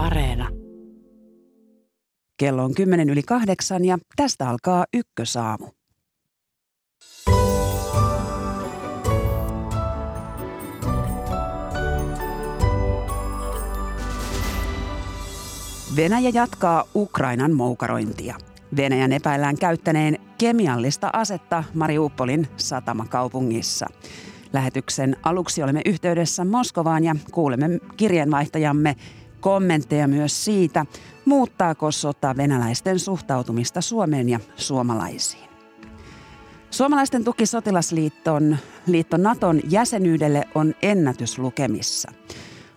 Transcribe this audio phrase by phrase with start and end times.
[0.00, 0.48] Areena.
[2.36, 5.66] Kello on kymmenen yli kahdeksan ja tästä alkaa ykkösaamu.
[15.96, 18.36] Venäjä jatkaa Ukrainan moukarointia.
[18.76, 23.86] Venäjän epäillään käyttäneen kemiallista asetta Mariupolin satamakaupungissa.
[24.52, 28.96] Lähetyksen aluksi olemme yhteydessä Moskovaan ja kuulemme kirjeenvaihtajamme
[29.40, 30.86] kommentteja myös siitä,
[31.24, 35.50] muuttaako sota venäläisten suhtautumista Suomeen ja suomalaisiin.
[36.70, 42.12] Suomalaisten tuki sotilasliiton liitto Naton jäsenyydelle on ennätyslukemissa.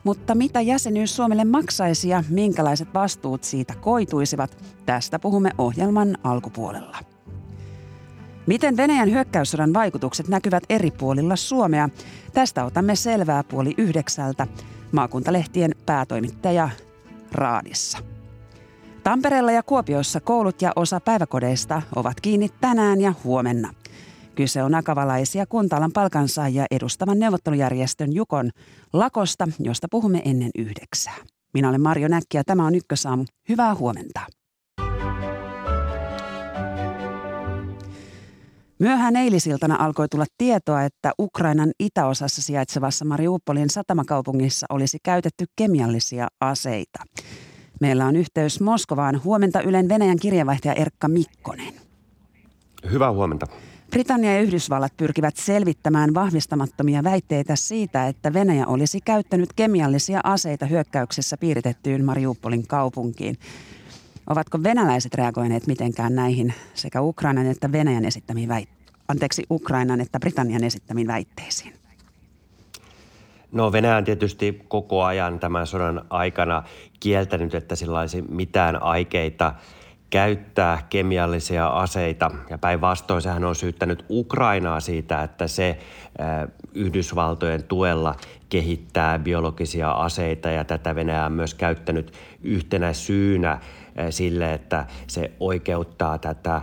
[0.04, 6.98] Mutta mitä jäsenyys Suomelle maksaisi ja minkälaiset vastuut siitä koituisivat, tästä puhumme ohjelman alkupuolella.
[8.48, 11.90] Miten Venäjän hyökkäyssodan vaikutukset näkyvät eri puolilla Suomea?
[12.34, 14.48] Tästä otamme selvää puoli yhdeksältä
[14.94, 16.70] maakuntalehtien päätoimittaja
[17.32, 17.98] Raadissa.
[19.04, 23.74] Tampereella ja Kuopiossa koulut ja osa päiväkodeista ovat kiinni tänään ja huomenna.
[24.36, 28.50] Kyse on akavalaisia kuntalan palkansaajia edustavan neuvottelujärjestön Jukon
[28.94, 31.18] lakosta, josta puhumme ennen yhdeksää.
[31.54, 33.26] Minä olen Marjo Näkki ja tämä on Ykkösaamu.
[33.50, 34.20] Hyvää huomenta.
[38.80, 47.04] Myöhään eilisiltana alkoi tulla tietoa, että Ukrainan itäosassa sijaitsevassa Mariupolin satamakaupungissa olisi käytetty kemiallisia aseita.
[47.82, 49.24] Meillä on yhteys Moskovaan.
[49.24, 51.74] Huomenta Ylen Venäjän kirjeenvaihtaja Erkka Mikkonen.
[52.92, 53.48] Hyvää huomenta.
[53.90, 61.38] Britannia ja Yhdysvallat pyrkivät selvittämään vahvistamattomia väitteitä siitä, että Venäjä olisi käyttänyt kemiallisia aseita hyökkäyksessä
[61.38, 63.38] piiritettyyn Mariupolin kaupunkiin.
[64.30, 68.84] Ovatko venäläiset reagoineet mitenkään näihin sekä Ukrainan että Venäjän esittämiin väitteisiin?
[69.08, 71.74] Anteeksi, Ukrainan että Britannian esittämiin väitteisiin?
[73.52, 76.64] No Venäjä on tietysti koko ajan tämän sodan aikana
[77.00, 79.54] kieltänyt, että sillä olisi mitään aikeita
[80.10, 82.32] käyttää kemiallisia aseita.
[82.50, 85.80] Ja päinvastoin sehän on syyttänyt Ukrainaa siitä, että se
[86.74, 88.16] Yhdysvaltojen tuella
[88.50, 92.14] kehittää biologisia aseita ja tätä Venäjä on myös käyttänyt
[92.44, 93.60] yhtenä syynä
[94.10, 96.62] sille, että se oikeuttaa tätä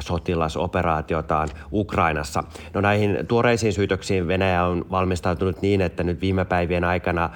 [0.00, 2.44] sotilasoperaatiotaan Ukrainassa.
[2.74, 7.30] No näihin tuoreisiin syytöksiin Venäjä on valmistautunut niin, että nyt viime päivien aikana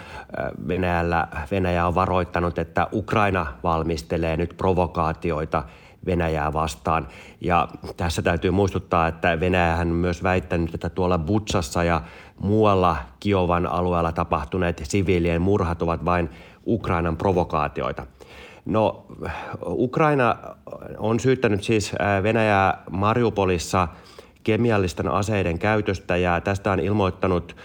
[0.69, 5.63] Venäjällä, Venäjä on varoittanut, että Ukraina valmistelee nyt provokaatioita
[6.07, 7.09] Venäjää vastaan.
[7.41, 12.03] Ja tässä täytyy muistuttaa, että Venäjähän on myös väittänyt, että tuolla Butsassa ja
[12.41, 16.31] muualla Kiovan alueella tapahtuneet siviilien murhat ovat vain
[16.67, 18.07] Ukrainan provokaatioita.
[18.65, 19.07] No,
[19.67, 20.37] Ukraina
[20.99, 21.93] on syyttänyt siis
[22.23, 23.89] Venäjää Mariupolissa
[24.45, 27.57] kemiallisten aseiden käytöstä ja tästä on ilmoittanut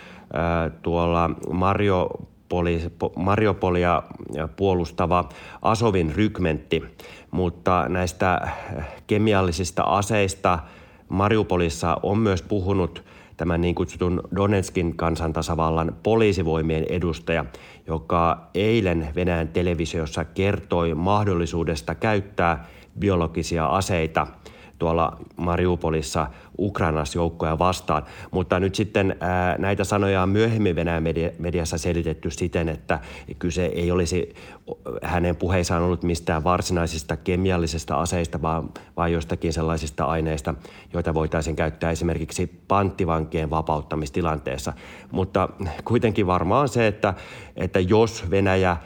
[0.81, 2.81] tuolla Mariupoli,
[3.15, 4.03] Mariupolia
[4.55, 5.29] puolustava
[5.61, 6.83] Asovin rykmentti,
[7.31, 8.47] mutta näistä
[9.07, 10.59] kemiallisista aseista
[11.09, 13.03] Mariupolissa on myös puhunut
[13.39, 17.45] tämän niin kutsutun Donetskin kansantasavallan poliisivoimien edustaja,
[17.87, 22.67] joka eilen Venäjän televisiossa kertoi mahdollisuudesta käyttää
[22.99, 24.27] biologisia aseita
[24.79, 26.27] tuolla Mariupolissa
[26.59, 28.03] Ukrainas joukkoja vastaan.
[28.31, 32.99] Mutta nyt sitten ää, näitä sanoja on myöhemmin Venäjän media, mediassa selitetty siten, että
[33.39, 34.33] kyse ei olisi
[35.03, 40.55] hänen puheissaan ollut mistään varsinaisista kemiallisista aseista, vaan, vaan jostakin sellaisista aineista,
[40.93, 44.73] joita voitaisiin käyttää esimerkiksi panttivankien vapauttamistilanteessa.
[45.11, 45.49] Mutta
[45.83, 47.13] kuitenkin varmaan se, että,
[47.55, 48.77] että jos Venäjä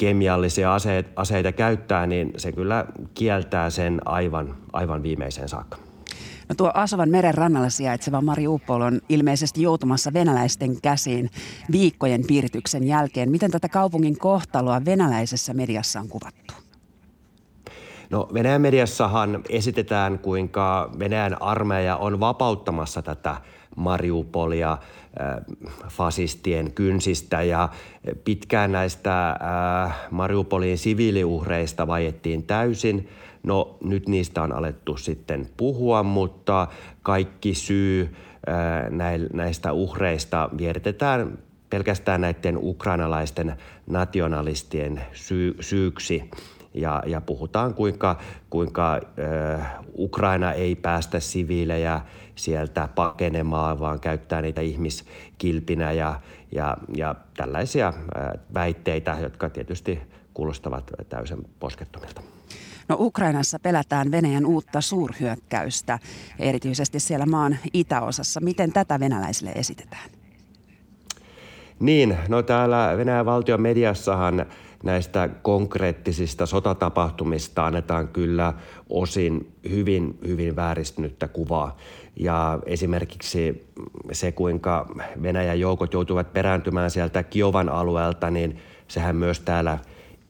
[0.00, 0.74] kemiallisia
[1.16, 5.78] aseita käyttää, niin se kyllä kieltää sen aivan, aivan viimeiseen saakka.
[6.48, 11.30] No tuo Asovan meren rannalla sijaitseva Mariupol on ilmeisesti joutumassa venäläisten käsiin
[11.72, 13.30] viikkojen piirityksen jälkeen.
[13.30, 16.54] Miten tätä kaupungin kohtaloa venäläisessä mediassa on kuvattu?
[18.10, 23.36] No Venäjän mediassahan esitetään, kuinka Venäjän armeija on vapauttamassa tätä
[23.76, 24.78] Mariupolia
[25.88, 27.68] fasistien kynsistä ja
[28.24, 33.08] pitkään näistä äh, Mariupolin siviiliuhreista vajettiin täysin.
[33.42, 36.68] No nyt niistä on alettu sitten puhua, mutta
[37.02, 38.14] kaikki syy
[38.48, 41.38] äh, näistä uhreista vietetään
[41.70, 43.56] pelkästään näiden ukrainalaisten
[43.86, 46.30] nationalistien syy, syyksi
[46.74, 48.18] ja, ja puhutaan kuinka,
[48.50, 52.00] kuinka äh, Ukraina ei päästä siviilejä
[52.34, 56.20] sieltä pakenemaan, vaan käyttää niitä ihmiskilpinä ja,
[56.52, 57.92] ja, ja tällaisia
[58.54, 60.00] väitteitä, jotka tietysti
[60.34, 62.22] kuulostavat täysin poskettomilta.
[62.88, 65.98] No Ukrainassa pelätään Venäjän uutta suurhyökkäystä,
[66.38, 68.40] erityisesti siellä maan itäosassa.
[68.40, 70.10] Miten tätä venäläisille esitetään?
[71.80, 74.46] Niin, no täällä Venäjän valtion mediassahan
[74.84, 78.52] näistä konkreettisista sotatapahtumista annetaan kyllä
[78.90, 81.76] osin hyvin, hyvin vääristynyttä kuvaa.
[82.16, 83.68] Ja esimerkiksi
[84.12, 84.86] se, kuinka
[85.22, 89.78] Venäjän joukot joutuvat perääntymään sieltä Kiovan alueelta, niin sehän myös täällä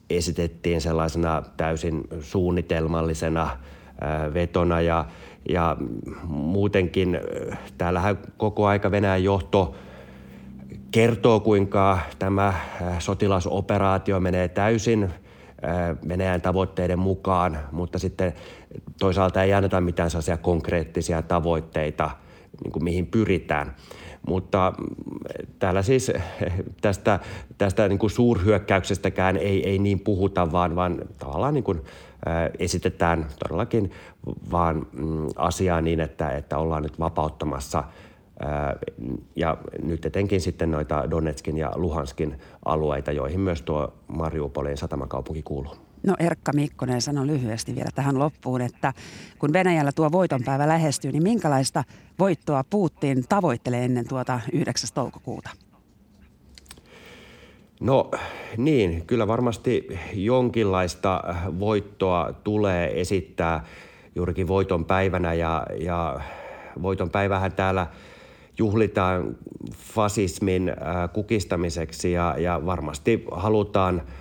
[0.09, 3.57] esitettiin sellaisena täysin suunnitelmallisena
[4.33, 5.05] vetona ja,
[5.49, 5.77] ja
[6.27, 7.19] muutenkin
[7.77, 9.75] täällähän koko aika Venäjän johto
[10.91, 12.53] kertoo, kuinka tämä
[12.99, 15.09] sotilasoperaatio menee täysin
[16.07, 18.33] Venäjän tavoitteiden mukaan, mutta sitten
[18.99, 22.11] toisaalta ei anneta mitään sellaisia konkreettisia tavoitteita,
[22.63, 23.75] niin kuin mihin pyritään.
[24.27, 24.85] Mutta mm,
[25.59, 26.11] täällä siis
[26.81, 27.19] tästä,
[27.57, 31.81] tästä niin kuin suurhyökkäyksestäkään ei, ei niin puhuta, vaan, vaan tavallaan niin kuin,
[32.59, 33.91] esitetään todellakin
[34.51, 37.83] vaan mm, asiaa niin, että, että ollaan nyt vapauttamassa
[39.35, 45.75] ja nyt etenkin sitten noita Donetskin ja Luhanskin alueita, joihin myös tuo Mariupolin satamakaupunki kuuluu.
[46.07, 48.93] No Erkka Mikkonen sanoi lyhyesti vielä tähän loppuun, että
[49.39, 51.83] kun Venäjällä tuo voitonpäivä lähestyy, niin minkälaista
[52.19, 54.89] voittoa Putin tavoittelee ennen tuota 9.
[54.93, 55.49] toukokuuta?
[57.79, 58.11] No
[58.57, 61.23] niin, kyllä varmasti jonkinlaista
[61.59, 63.65] voittoa tulee esittää
[64.15, 66.19] juurikin voiton päivänä ja, ja
[66.81, 67.87] voiton päivähän täällä
[68.57, 69.37] juhlitaan
[69.73, 70.73] fasismin
[71.13, 74.01] kukistamiseksi ja, ja varmasti halutaan–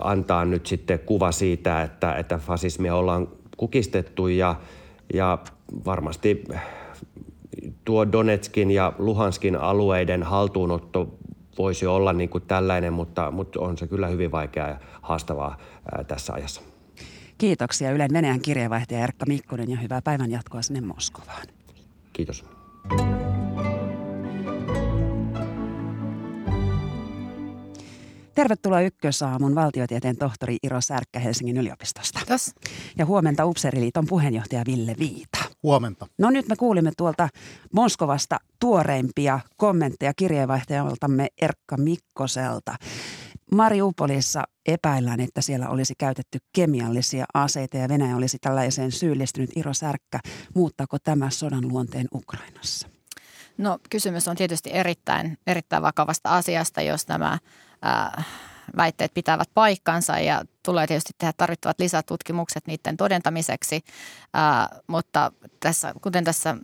[0.00, 4.54] antaa nyt sitten kuva siitä, että, että fasismia ollaan kukistettu ja,
[5.14, 5.38] ja
[5.84, 6.44] varmasti
[7.84, 11.18] tuo Donetskin ja Luhanskin alueiden haltuunotto
[11.58, 15.58] voisi olla niin kuin tällainen, mutta, mutta on se kyllä hyvin vaikeaa ja haastavaa
[15.92, 16.62] ää, tässä ajassa.
[17.38, 21.46] Kiitoksia Ylen Venäjän kirjeenvaihtaja Erkka Mikkonen ja hyvää päivän jatkoa sinne Moskovaan.
[22.12, 22.61] Kiitos.
[28.34, 32.18] Tervetuloa Ykkösaamun valtiotieteen tohtori Iro Särkkä Helsingin yliopistosta.
[32.18, 32.54] Kiitos.
[32.98, 35.38] Ja huomenta Upseriliiton puheenjohtaja Ville Viita.
[35.62, 36.06] Huomenta.
[36.18, 37.28] No nyt me kuulimme tuolta
[37.72, 42.74] Moskovasta tuoreimpia kommentteja kirjeenvaihtajaltamme Erkka Mikkoselta.
[43.52, 49.50] Mariupolissa epäillään, että siellä olisi käytetty kemiallisia aseita ja Venäjä olisi tällaiseen syyllistynyt.
[49.56, 50.20] Iro Särkkä,
[50.54, 52.88] muuttaako tämä sodan luonteen Ukrainassa?
[53.58, 57.38] No kysymys on tietysti erittäin, erittäin vakavasta asiasta, jos nämä
[57.82, 58.22] ää,
[58.76, 63.80] väitteet pitävät paikkansa ja tulee tietysti tehdä tarvittavat lisätutkimukset niiden todentamiseksi.
[64.34, 66.56] Ää, mutta tässä, kuten tässä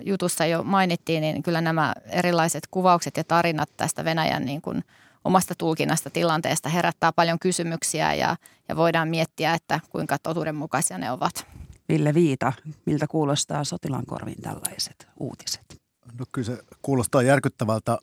[0.00, 4.84] jutussa jo mainittiin, niin kyllä nämä erilaiset kuvaukset ja tarinat tästä Venäjän niin kuin
[5.24, 8.36] omasta tulkinnasta tilanteesta herättää paljon kysymyksiä ja,
[8.68, 11.46] ja voidaan miettiä, että kuinka totuudenmukaisia ne ovat.
[11.88, 12.52] Ville Viita,
[12.86, 15.80] miltä kuulostaa sotilaan korviin tällaiset uutiset?
[16.18, 17.98] No kyllä se kuulostaa järkyttävältä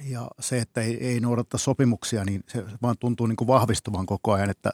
[0.00, 4.32] ja se, että ei, ei noudattaa sopimuksia, niin se vaan tuntuu niin kuin vahvistuvan koko
[4.32, 4.72] ajan, että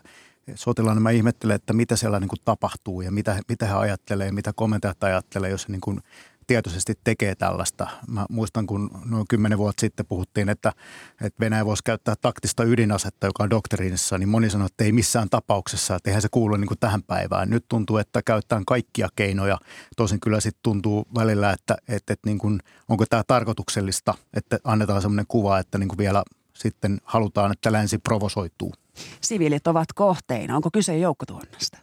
[0.54, 4.52] sotilaana mä ihmettelen, että mitä siellä niin kuin tapahtuu ja mitä, mitä he ajattelee, mitä
[4.52, 6.00] komentajat ajattelee, jos he niin kuin
[6.46, 7.88] tietoisesti tekee tällaista.
[8.08, 10.72] Mä muistan, kun noin kymmenen vuotta sitten puhuttiin, että,
[11.20, 15.30] että Venäjä voisi käyttää taktista ydinasetta, joka on doktriinissa, niin moni sanoi, että ei missään
[15.30, 17.50] tapauksessa, että eihän se kuulu niin kuin tähän päivään.
[17.50, 19.58] Nyt tuntuu, että käytetään kaikkia keinoja.
[19.96, 25.02] Tosin kyllä sitten tuntuu välillä, että, että, että niin kuin, onko tämä tarkoituksellista, että annetaan
[25.02, 26.22] sellainen kuva, että niin kuin vielä
[26.54, 28.74] sitten halutaan, että länsi provosoituu.
[29.20, 30.56] Siviilit ovat kohteina.
[30.56, 31.78] Onko kyse joukkotuonnasta?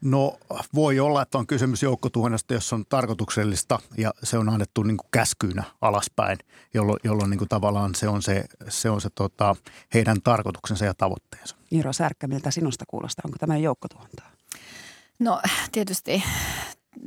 [0.00, 0.38] No
[0.74, 5.08] voi olla, että on kysymys joukkotuhonnasta, jos on tarkoituksellista ja se on annettu niin kuin
[5.10, 6.38] käskyynä alaspäin,
[6.74, 9.56] jolloin, jolloin niin kuin tavallaan se on se, se, on se tota,
[9.94, 11.56] heidän tarkoituksensa ja tavoitteensa.
[11.72, 13.22] Iiro Särkkä, miltä sinusta kuulostaa?
[13.24, 14.30] Onko tämä joukkotuhontaa?
[15.18, 15.40] No
[15.72, 16.24] tietysti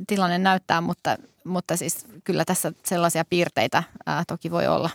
[0.06, 4.90] tilanne näyttää, mutta, mutta siis kyllä tässä sellaisia piirteitä ää, toki voi olla.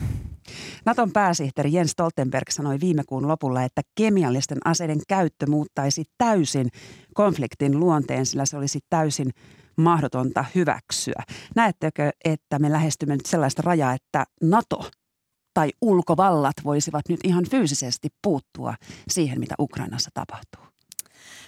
[0.86, 6.70] Naton pääsihteeri Jens Stoltenberg sanoi viime kuun lopulla, että kemiallisten aseiden käyttö muuttaisi täysin
[7.14, 9.32] konfliktin luonteen, sillä se olisi täysin
[9.78, 11.24] mahdotonta hyväksyä.
[11.56, 14.90] Näettekö, että me lähestymme nyt sellaista rajaa, että NATO
[15.54, 18.76] tai ulkovallat voisivat nyt ihan fyysisesti puuttua
[19.08, 20.75] siihen, mitä Ukrainassa tapahtuu?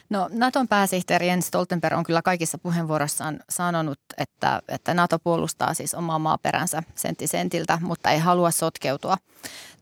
[0.10, 5.94] No Naton pääsihteeri Jens Stoltenberg on kyllä kaikissa puheenvuorossaan sanonut, että, että NATO puolustaa siis
[5.94, 9.18] omaa maaperänsä sentti sentiltä, mutta ei halua sotkeutua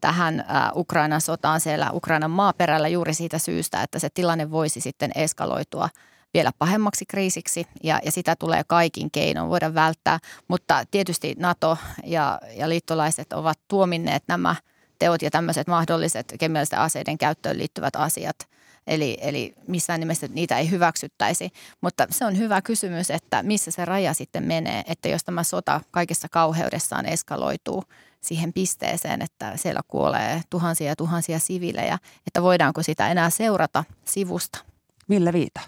[0.01, 5.11] tähän äh, Ukrainan sotaan siellä Ukrainan maaperällä juuri siitä syystä, että se tilanne voisi sitten
[5.15, 5.89] eskaloitua
[6.33, 10.19] vielä pahemmaksi kriisiksi ja, ja sitä tulee kaikin keinoin voida välttää.
[10.47, 14.55] Mutta tietysti NATO ja, ja liittolaiset ovat tuominneet nämä
[14.99, 18.35] teot ja tämmöiset mahdolliset kemiallisten aseiden käyttöön liittyvät asiat–
[18.87, 21.49] eli, eli missään nimessä niitä ei hyväksyttäisi.
[21.81, 25.81] Mutta se on hyvä kysymys, että missä se raja sitten menee, että jos tämä sota
[25.91, 27.83] kaikessa kauheudessaan eskaloituu
[28.21, 34.59] siihen pisteeseen, että siellä kuolee tuhansia ja tuhansia sivilejä, että voidaanko sitä enää seurata sivusta.
[35.07, 35.59] Millä viita?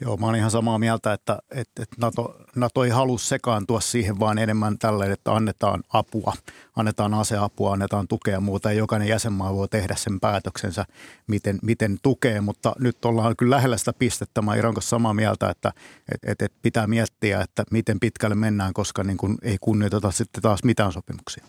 [0.00, 4.20] Joo, mä oon ihan samaa mieltä, että, että, että NATO, NATO ei halua sekaantua siihen,
[4.20, 6.32] vaan enemmän tälle, että annetaan apua,
[6.76, 8.72] annetaan aseapua, annetaan tukea muuta.
[8.72, 10.84] Jokainen jäsenmaa voi tehdä sen päätöksensä,
[11.26, 14.42] miten, miten tukee, mutta nyt ollaan kyllä lähellä sitä pistettä.
[14.42, 15.72] Mä kanssa samaa mieltä, että,
[16.14, 20.64] että, että pitää miettiä, että miten pitkälle mennään, koska niin kuin ei kunnioiteta sitten taas
[20.64, 21.44] mitään sopimuksia.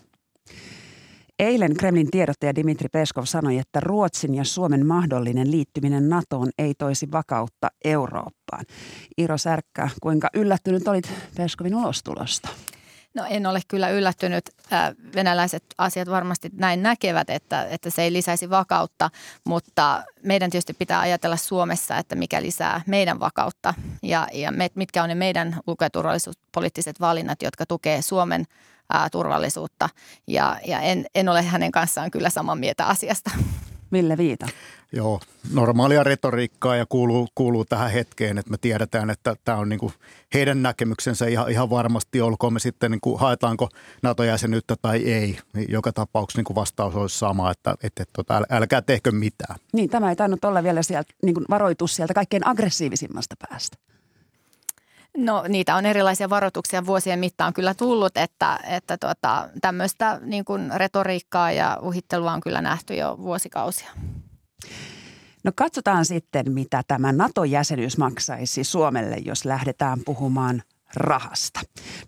[1.39, 7.12] Eilen Kremlin tiedottaja Dimitri Peskov sanoi, että Ruotsin ja Suomen mahdollinen liittyminen NATOon ei toisi
[7.12, 8.65] vakautta Eurooppaan.
[9.17, 12.50] Iro Särkkä, kuinka yllättynyt olit Peskovin ulostulosta?
[13.15, 14.50] No en ole kyllä yllättynyt.
[15.15, 19.10] Venäläiset asiat varmasti näin näkevät, että, että se ei lisäisi vakautta,
[19.46, 25.10] mutta meidän tietysti pitää ajatella Suomessa, että mikä lisää meidän vakautta ja, ja mitkä on
[25.10, 28.46] ne meidän ulko- ja turvallisuuspoliittiset valinnat, jotka tukee Suomen
[28.89, 29.89] ää, turvallisuutta.
[30.27, 33.31] Ja, ja en, en ole hänen kanssaan kyllä samaa mieltä asiasta.
[33.91, 34.48] Mille Viita?
[34.91, 35.19] Joo,
[35.53, 39.93] normaalia retoriikkaa ja kuuluu, kuuluu tähän hetkeen, että me tiedetään, että tämä on niin kuin
[40.34, 43.69] heidän näkemyksensä ihan, ihan varmasti, olkoon me sitten niin kuin haetaanko
[44.03, 45.38] NATO-jäsenyyttä tai ei.
[45.67, 49.55] Joka tapauksessa niin kuin vastaus olisi sama, että, että, että tota, älkää tehkö mitään.
[49.74, 53.77] Niin, tämä ei tainnut olla vielä sieltä, niin kuin varoitus sieltä kaikkein aggressiivisimmasta päästä.
[55.25, 60.71] No niitä on erilaisia varoituksia vuosien mittaan kyllä tullut, että, että tuota, tämmöistä niin kuin
[60.75, 63.89] retoriikkaa ja uhittelua on kyllä nähty jo vuosikausia.
[65.43, 70.63] No katsotaan sitten, mitä tämä NATO-jäsenyys maksaisi Suomelle, jos lähdetään puhumaan
[70.95, 71.59] rahasta.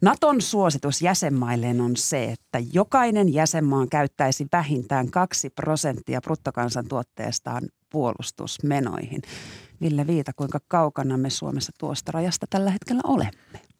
[0.01, 9.21] Naton suositus jäsenmailleen on se, että jokainen jäsenmaa käyttäisi vähintään 2 prosenttia bruttokansantuotteestaan puolustusmenoihin.
[9.81, 13.31] Ville Viita, kuinka kaukana me Suomessa tuosta rajasta tällä hetkellä olemme?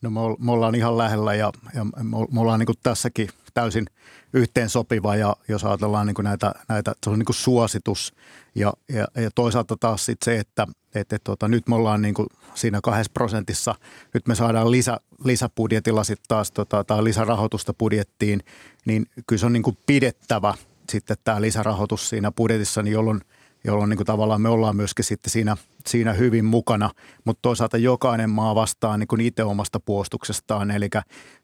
[0.02, 1.86] No me, ollaan ihan lähellä ja, ja
[2.32, 3.86] me ollaan niin tässäkin täysin
[4.34, 8.14] yhteen sopiva ja jos ajatellaan niin näitä, näitä, se on niin suositus
[8.56, 12.16] ja, ja, ja toisaalta taas sit se, että et, et, tota, nyt me ollaan niin
[12.54, 13.76] siinä kahdessa prosentissa,
[14.14, 18.44] nyt me saadaan lisä, lisäbudjetilla sitten taas tota, tai lisärahoitusta budjettiin,
[18.86, 20.54] niin kyllä se on niin pidettävä
[20.90, 23.22] sitten tämä lisärahoitus siinä budjetissa, niin jolloin–
[23.64, 26.90] jolloin niin kuin tavallaan me ollaan myöskin sitten siinä, siinä hyvin mukana,
[27.26, 30.90] mutta toisaalta jokainen maa vastaa niin kuin itse omasta puolustuksestaan, eli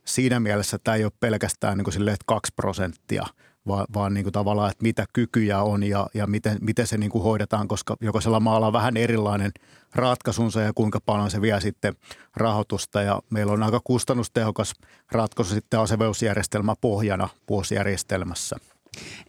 [0.06, 3.26] siinä mielessä tämä ei ole pelkästään niin kuin sille, että kaksi prosenttia,
[3.68, 7.12] vaan, vaan niin kuin tavallaan, että mitä kykyjä on ja, ja miten, miten se niin
[7.12, 9.52] kuin hoidetaan, koska jokaisella maalla on vähän erilainen
[9.96, 11.96] ratkaisunsa ja kuinka paljon se vie sitten
[12.36, 14.74] rahoitusta ja meillä on aika kustannustehokas
[15.12, 18.56] ratkaisu sitten aseveusjärjestelmä pohjana vuosijärjestelmässä.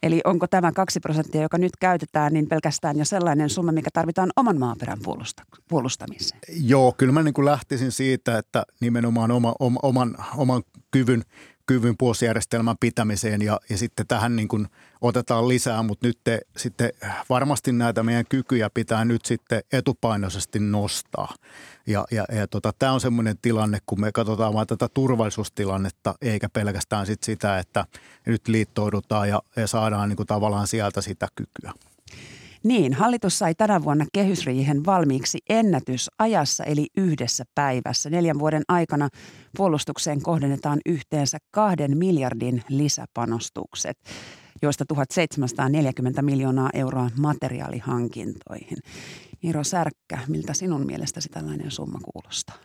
[0.02, 4.30] Eli onko tämä kaksi prosenttia, joka nyt käytetään, niin pelkästään jo sellainen summa, mikä tarvitaan
[4.37, 4.98] oman maaperän
[5.68, 6.40] puolustamiseen?
[6.48, 11.22] Joo, kyllä mä niin kuin lähtisin siitä, että nimenomaan oma, oma, oman, oman kyvyn
[11.68, 14.66] kyvyn puolustusjärjestelmän pitämiseen ja, ja sitten tähän niin kuin
[15.00, 16.92] otetaan lisää, mutta nyt te, sitten
[17.28, 21.34] varmasti näitä meidän kykyjä pitää nyt sitten etupainoisesti nostaa.
[21.87, 26.48] Ja, ja, ja tota, tämä on semmoinen tilanne, kun me katsotaan vain tätä turvallisuustilannetta, eikä
[26.48, 27.84] pelkästään sit sitä, että
[28.26, 31.72] nyt liittoudutaan ja, ja saadaan niin kuin tavallaan sieltä sitä kykyä.
[32.62, 38.10] Niin, hallitus sai tänä vuonna kehysriihen valmiiksi ennätysajassa eli yhdessä päivässä.
[38.10, 39.08] Neljän vuoden aikana
[39.56, 43.98] puolustukseen kohdennetaan yhteensä kahden miljardin lisäpanostukset
[44.62, 48.78] joista 1740 miljoonaa euroa materiaalihankintoihin.
[49.44, 52.56] Iiro Särkkä, miltä sinun mielestäsi tällainen summa kuulostaa?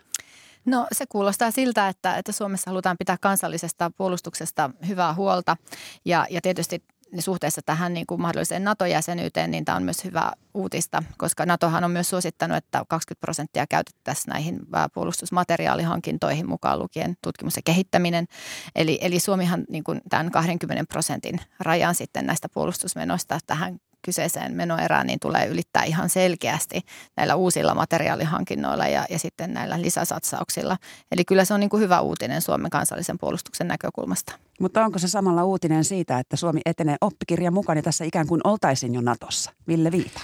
[0.64, 5.56] No se kuulostaa siltä, että, että Suomessa halutaan pitää kansallisesta puolustuksesta hyvää huolta
[6.04, 6.84] ja, ja tietysti
[7.22, 11.90] suhteessa tähän niin kuin mahdolliseen NATO-jäsenyyteen, niin tämä on myös hyvä uutista, koska NATOhan on
[11.90, 14.60] myös suosittanut, että 20 prosenttia käytettäisiin näihin
[14.94, 18.26] puolustusmateriaalihankintoihin mukaan lukien tutkimus ja kehittäminen.
[18.74, 25.06] Eli, eli Suomihan niin kuin tämän 20 prosentin rajan sitten näistä puolustusmenoista tähän kyseiseen menoerään
[25.06, 26.80] niin tulee ylittää ihan selkeästi
[27.16, 30.76] näillä uusilla materiaalihankinnoilla ja, ja sitten näillä lisäsatsauksilla.
[31.12, 34.32] Eli kyllä se on niin kuin hyvä uutinen Suomen kansallisen puolustuksen näkökulmasta.
[34.60, 38.40] Mutta onko se samalla uutinen siitä, että Suomi etenee oppikirjan mukaan ja tässä ikään kuin
[38.44, 39.52] oltaisiin jo Natossa?
[39.68, 40.20] Ville Viita.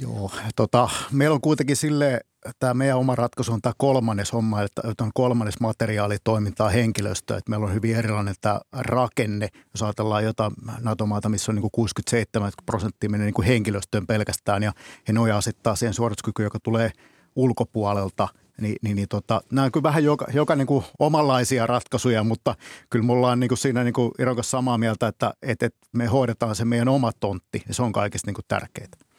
[0.00, 2.20] Joo, tota, meillä on kuitenkin sille
[2.58, 7.66] tämä meidän oma ratkaisu on tämä kolmannes homma, että on kolmannes materiaalitoimintaa henkilöstöä, että meillä
[7.66, 9.48] on hyvin erilainen tämä rakenne.
[9.74, 14.72] Jos ajatellaan jotain NATO-maata, missä on niin kuin 67 prosenttia menee niin henkilöstöön pelkästään ja
[15.08, 16.90] he nojaa sitten siihen suorituskykyyn, joka tulee
[17.36, 18.28] ulkopuolelta–
[18.60, 22.54] niin, niin, niin tota, nämä on kyllä vähän joka, joka niin kuin omanlaisia ratkaisuja, mutta
[22.90, 26.06] kyllä me ollaan niin kuin siinä niin kuin Iron samaa mieltä, että, että, että me
[26.06, 29.09] hoidetaan se meidän oma tontti ja se on kaikista niin kuin tärkeää.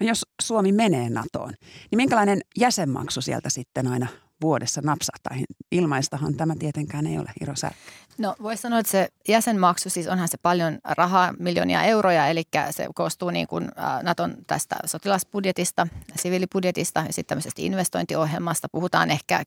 [0.00, 1.54] No jos Suomi menee NATOon,
[1.90, 4.06] niin minkälainen jäsenmaksu sieltä sitten aina
[4.40, 5.36] vuodessa napsahtaa?
[5.72, 7.72] Ilmaistahan tämä tietenkään ei ole, Iro Sär.
[8.18, 12.86] No voisi sanoa, että se jäsenmaksu, siis onhan se paljon rahaa, miljoonia euroja, eli se
[12.94, 13.68] koostuu niin kuin
[14.02, 18.68] Naton tästä sotilasbudjetista, siviilibudjetista ja sitten tämmöisestä investointiohjelmasta.
[18.72, 19.42] Puhutaan ehkä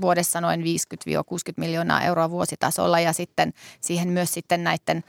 [0.00, 0.64] vuodessa noin 50-60
[1.56, 5.04] miljoonaa euroa vuositasolla ja sitten siihen myös sitten näiden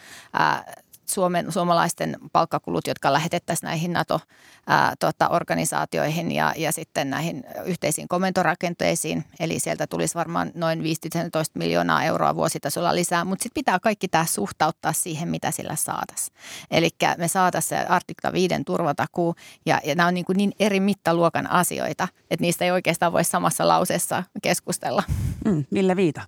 [1.09, 9.25] Suomen, suomalaisten palkkakulut, jotka lähetettäisiin näihin NATO-organisaatioihin ja, ja sitten näihin yhteisiin komentorakenteisiin.
[9.39, 14.25] Eli sieltä tulisi varmaan noin 15 miljoonaa euroa vuositasolla lisää, mutta sitten pitää kaikki tämä
[14.25, 16.37] suhtauttaa siihen, mitä sillä saataisiin.
[16.71, 19.35] Eli me saataisiin se artikla 5 turvatakuu
[19.65, 23.23] ja, ja nämä on niin, kuin niin eri mittaluokan asioita, että niistä ei oikeastaan voi
[23.23, 25.03] samassa lauseessa keskustella.
[25.45, 26.21] Mm, Ville Viita.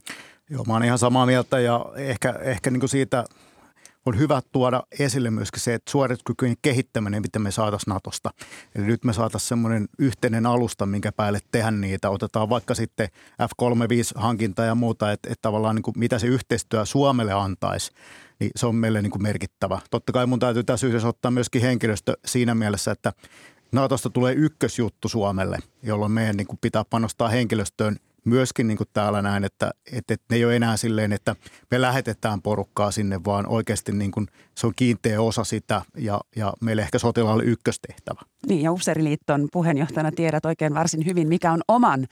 [0.49, 3.25] Joo, mä oon ihan samaa mieltä ja ehkä, ehkä niin kuin siitä–
[4.05, 8.29] on hyvä tuoda esille myöskin se, että suorituskykyjen kehittäminen, mitä me saataisiin Natosta.
[8.75, 12.09] Eli nyt me saataisiin semmoinen yhteinen alusta, minkä päälle tehdä niitä.
[12.09, 13.09] Otetaan vaikka sitten
[13.41, 17.91] F-35-hankinta ja muuta, että, että tavallaan niin kuin mitä se yhteistyö Suomelle antaisi
[18.39, 19.79] niin se on meille niin kuin merkittävä.
[19.91, 23.13] Totta kai mun täytyy tässä yhdessä ottaa myöskin henkilöstö siinä mielessä, että
[23.71, 29.21] Natosta tulee ykkösjuttu Suomelle, jolloin meidän niin kuin pitää panostaa henkilöstöön myöskin niin kuin täällä
[29.21, 31.35] näin, että, että, että ne ei ole enää silleen, että
[31.71, 36.53] me lähetetään porukkaa sinne, vaan oikeasti niin kuin se on kiinteä osa sitä ja, ja
[36.61, 38.21] meille ehkä sotilaalle ykköstehtävä.
[38.47, 42.07] Niin ja Upseeriliiton puheenjohtajana tiedät oikein varsin hyvin, mikä on oman,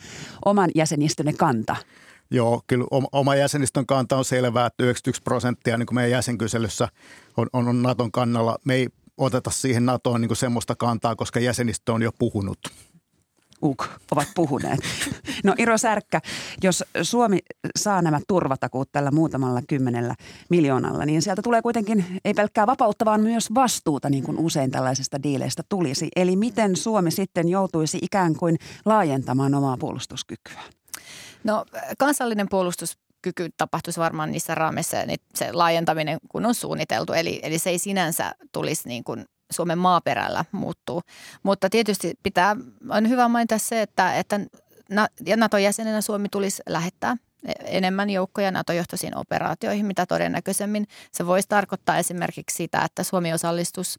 [0.45, 1.75] oman jäsenistönne kanta.
[2.31, 6.87] Joo, kyllä oma jäsenistön kanta on selvää, että 91 prosenttia niin kuin meidän jäsenkyselyssä
[7.37, 8.57] on, on, on Naton kannalla.
[8.63, 8.87] Me ei
[9.17, 12.59] oteta siihen NATOon niin kuin semmoista kantaa, koska jäsenistö on jo puhunut.
[13.63, 14.79] UK ovat puhuneet.
[15.43, 16.21] No Iro Särkkä,
[16.63, 17.39] jos Suomi
[17.77, 20.15] saa nämä turvatakuut tällä muutamalla kymmenellä
[20.49, 25.23] miljoonalla, niin sieltä tulee kuitenkin ei pelkkää vapautta, vaan myös vastuuta, niin kuin usein tällaisesta
[25.23, 26.07] diileistä tulisi.
[26.15, 30.61] Eli miten Suomi sitten joutuisi ikään kuin laajentamaan omaa puolustuskykyä?
[31.43, 31.65] No
[31.97, 37.13] kansallinen puolustus kyky tapahtuisi varmaan niissä raameissa niin se laajentaminen, kun on suunniteltu.
[37.13, 41.01] Eli, eli se ei sinänsä tulisi niin kuin Suomen maaperällä muuttuu.
[41.43, 42.55] Mutta tietysti pitää,
[42.89, 44.39] on hyvä mainita se, että, että
[45.35, 47.17] NATO-jäsenenä Suomi tulisi lähettää
[47.65, 50.87] enemmän joukkoja NATO-johtoisiin operaatioihin, mitä todennäköisemmin.
[51.11, 53.97] Se voisi tarkoittaa esimerkiksi sitä, että Suomi osallistus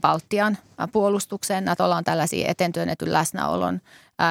[0.00, 0.58] Baltian
[0.92, 1.64] puolustukseen.
[1.64, 3.80] NATOlla on tällaisia etentyönnetyn läsnäolon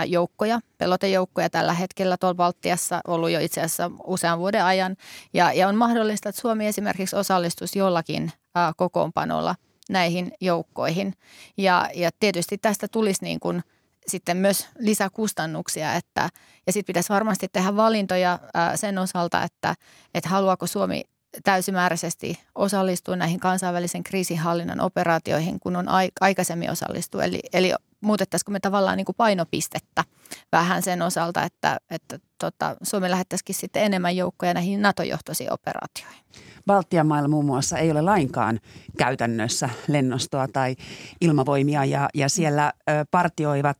[0.06, 4.96] joukkoja, pelotejoukkoja tällä hetkellä tuolla Baltiassa ollut jo itse asiassa usean vuoden ajan.
[5.34, 8.32] Ja, ja on mahdollista, että Suomi esimerkiksi osallistuisi jollakin
[8.78, 9.56] kokoonpanolla–
[9.90, 11.14] näihin joukkoihin.
[11.58, 13.64] Ja, ja tietysti tästä tulisi niin kuin
[14.08, 16.30] sitten myös lisäkustannuksia, että,
[16.68, 18.40] ja sitten pitäisi varmasti tehdä valintoja
[18.76, 19.76] sen osalta, että,
[20.14, 21.04] että haluaako Suomi
[21.44, 25.86] täysimääräisesti osallistua näihin kansainvälisen kriisinhallinnan operaatioihin, kun on
[26.22, 27.26] aikaisemmin osallistunut.
[27.26, 30.04] Eli, eli muutettaisiko me tavallaan niin kuin painopistettä
[30.52, 36.24] vähän sen osalta, että, että tota, Suomi lähettäisikin sitten enemmän joukkoja näihin NATO-johtoisiin operaatioihin.
[36.68, 38.60] Baltian mailla muun muassa ei ole lainkaan
[38.98, 40.76] käytännössä lennostoa tai
[41.22, 42.74] ilmavoimia ja, ja siellä
[43.12, 43.78] partioivat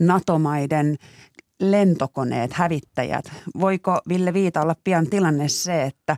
[0.00, 0.96] NATO-maiden
[1.60, 3.32] lentokoneet, hävittäjät.
[3.60, 6.16] Voiko Ville Viita olla pian tilanne se, että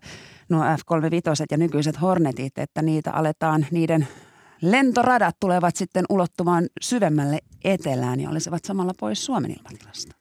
[0.48, 4.09] nuo F-35 ja nykyiset Hornetit, että niitä aletaan, niiden
[4.62, 10.19] lentoradat tulevat sitten ulottumaan syvemmälle etelään ja olisivat samalla pois Suomen ilmatilasta?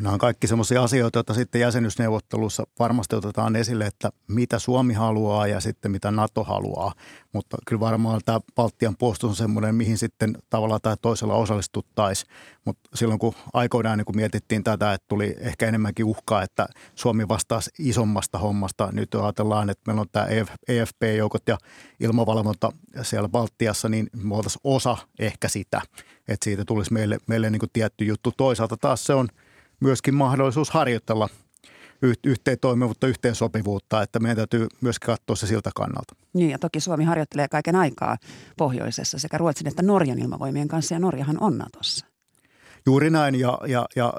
[0.00, 5.46] Nämä on kaikki sellaisia asioita, joita sitten jäsenyysneuvottelussa varmasti otetaan esille, että mitä Suomi haluaa
[5.46, 6.92] ja sitten mitä NATO haluaa.
[7.32, 12.32] Mutta kyllä varmaan tämä Baltian puolustus on semmoinen, mihin sitten tavallaan tai toisella osallistuttaisiin.
[12.64, 17.28] Mutta silloin kun aikoinaan niin kun mietittiin tätä, että tuli ehkä enemmänkin uhkaa, että Suomi
[17.28, 18.88] vastaisi isommasta hommasta.
[18.92, 20.26] Nyt ajatellaan, että meillä on tämä
[20.68, 21.58] EFP-joukot ja
[22.00, 25.80] ilmavalvonta siellä Baltiassa, niin me oltaisiin osa ehkä sitä.
[26.28, 28.32] Että siitä tulisi meille, meille niin kuin tietty juttu.
[28.36, 29.28] Toisaalta taas se on–
[29.80, 31.28] myöskin mahdollisuus harjoitella
[32.24, 36.14] yhteen toimivuutta, yhteen sopivuutta, että meidän täytyy myös katsoa se siltä kannalta.
[36.32, 38.16] Niin ja toki Suomi harjoittelee kaiken aikaa
[38.56, 42.06] pohjoisessa sekä Ruotsin että Norjan ilmavoimien kanssa ja Norjahan on Natossa.
[42.86, 44.12] Juuri näin ja, ja, ja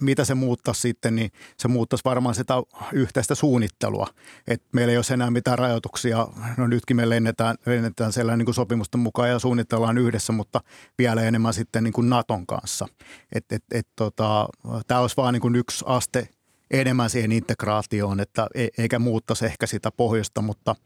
[0.00, 2.54] mitä se muuttaisi sitten, niin se muuttaisi varmaan sitä
[2.92, 4.06] yhteistä suunnittelua.
[4.48, 6.28] Et meillä ei ole enää mitään rajoituksia.
[6.56, 10.60] No nytkin me lennetään, lennetään sellainen niin kuin sopimusten mukaan ja suunnitellaan yhdessä, mutta
[10.98, 12.88] vielä enemmän sitten niin kuin Naton kanssa.
[13.32, 14.48] Et, et, et, tota,
[14.86, 16.28] Tämä olisi vain niin yksi aste
[16.70, 20.76] enemmän siihen integraatioon, että e, eikä muuttaisi ehkä sitä pohjoista, mutta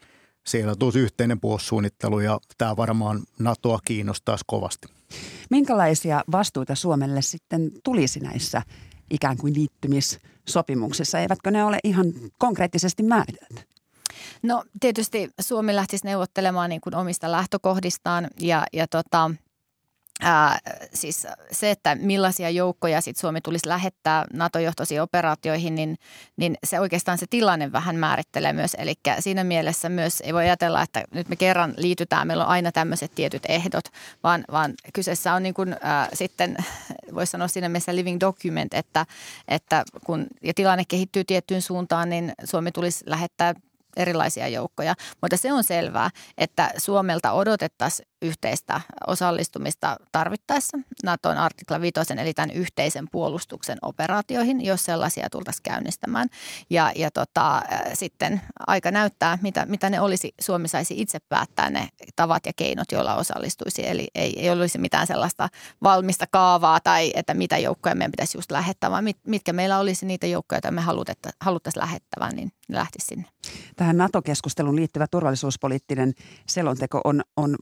[0.46, 4.88] siellä tulisi yhteinen puolustussuunnittelu ja tämä varmaan NATOa kiinnostaisi kovasti.
[5.50, 8.62] Minkälaisia vastuita Suomelle sitten tulisi näissä
[9.10, 11.18] ikään kuin liittymissopimuksissa?
[11.18, 12.06] Eivätkö ne ole ihan
[12.38, 13.62] konkreettisesti määritelty?
[14.42, 19.30] No tietysti Suomi lähtisi neuvottelemaan niin kuin omista lähtökohdistaan ja, ja tota,
[20.22, 20.58] Ää,
[20.94, 25.96] siis se, että millaisia joukkoja sit Suomi tulisi lähettää NATO-johtoisiin operaatioihin, niin,
[26.36, 28.74] niin se oikeastaan se tilanne vähän määrittelee myös.
[28.78, 32.72] Eli siinä mielessä myös ei voi ajatella, että nyt me kerran liitytään, meillä on aina
[32.72, 33.84] tämmöiset tietyt ehdot,
[34.22, 36.56] vaan, vaan kyseessä on niin kuin, ää, sitten,
[37.14, 39.06] voisi sanoa siinä mielessä living document, että,
[39.48, 43.54] että kun ja tilanne kehittyy tiettyyn suuntaan, niin Suomi tulisi lähettää
[43.98, 44.94] erilaisia joukkoja.
[45.22, 52.50] Mutta se on selvää, että Suomelta odotettaisiin yhteistä osallistumista tarvittaessa NATOn artikla 5, eli tämän
[52.50, 56.28] yhteisen puolustuksen operaatioihin, jos sellaisia tultaisiin käynnistämään.
[56.70, 57.62] Ja, ja tota,
[57.94, 60.34] sitten aika näyttää, mitä, mitä ne olisi.
[60.40, 63.88] Suomi saisi itse päättää ne tavat ja keinot, joilla osallistuisi.
[63.88, 65.48] Eli ei, ei olisi mitään sellaista
[65.82, 70.06] valmista kaavaa tai että mitä joukkoja meidän pitäisi just lähettää, vaan mit, mitkä meillä olisi
[70.06, 70.82] niitä joukkoja, joita me
[71.40, 73.24] haluttaisiin lähettävän, niin lähtisi sinne.
[73.76, 76.12] Tähän NATO-keskusteluun liittyvä turvallisuuspoliittinen
[76.46, 77.56] selonteko on, on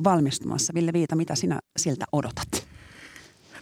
[0.47, 0.75] valmistumassa.
[0.75, 2.67] Ville Viita, mitä sinä siltä odotat?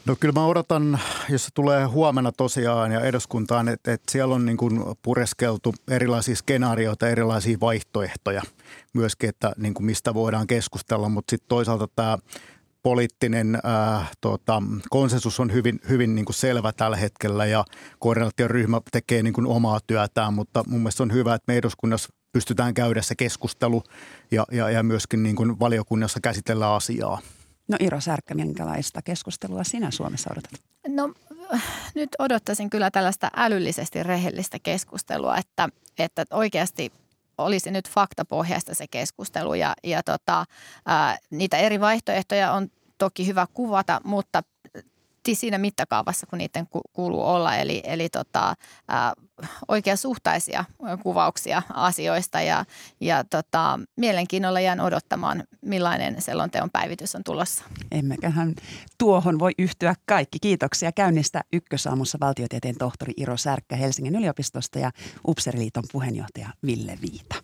[0.07, 4.44] No kyllä mä odotan, jos se tulee huomenna tosiaan ja eduskuntaan, että, että siellä on
[4.44, 8.42] niin kuin pureskeltu erilaisia skenaarioita, erilaisia vaihtoehtoja
[8.92, 12.18] myöskin, että niin kuin mistä voidaan keskustella, mutta sitten toisaalta tämä
[12.83, 17.64] poliittinen äh, tota, konsensus on hyvin, hyvin niin kuin selvä tällä hetkellä ja
[17.99, 22.09] koordinaation ryhmä tekee niin kuin omaa työtään, mutta mun mielestä on hyvä, että me eduskunnassa
[22.35, 23.83] pystytään käydä se keskustelu
[24.31, 27.18] ja, ja, ja myöskin niin kuin valiokunnassa käsitellä asiaa.
[27.68, 30.51] No Iro Särkkä, minkälaista keskustelua sinä Suomessa odotat?
[30.88, 31.14] No
[31.94, 35.68] nyt odottaisin kyllä tällaista älyllisesti rehellistä keskustelua, että,
[35.99, 36.92] että oikeasti
[37.38, 40.44] olisi nyt faktapohjaista se keskustelu ja, ja tota,
[40.87, 42.68] ää, niitä eri vaihtoehtoja on
[42.99, 44.42] toki hyvä kuvata, mutta
[45.33, 47.57] siinä mittakaavassa, kun niiden kuuluu olla.
[47.57, 48.55] Eli, eli tota,
[48.89, 49.13] ää,
[49.69, 50.65] oikeasuhtaisia
[51.03, 52.65] kuvauksia asioista ja,
[53.01, 57.65] ja tota, mielenkiinnolla jään odottamaan, millainen selonteon päivitys on tulossa.
[57.91, 58.55] Emmeköhän
[58.99, 60.39] tuohon voi yhtyä kaikki.
[60.41, 64.91] Kiitoksia käynnistä Ykkösaamussa valtiotieteen tohtori Iro Särkkä Helsingin yliopistosta ja
[65.29, 67.43] Upseriliiton puheenjohtaja Ville Viita.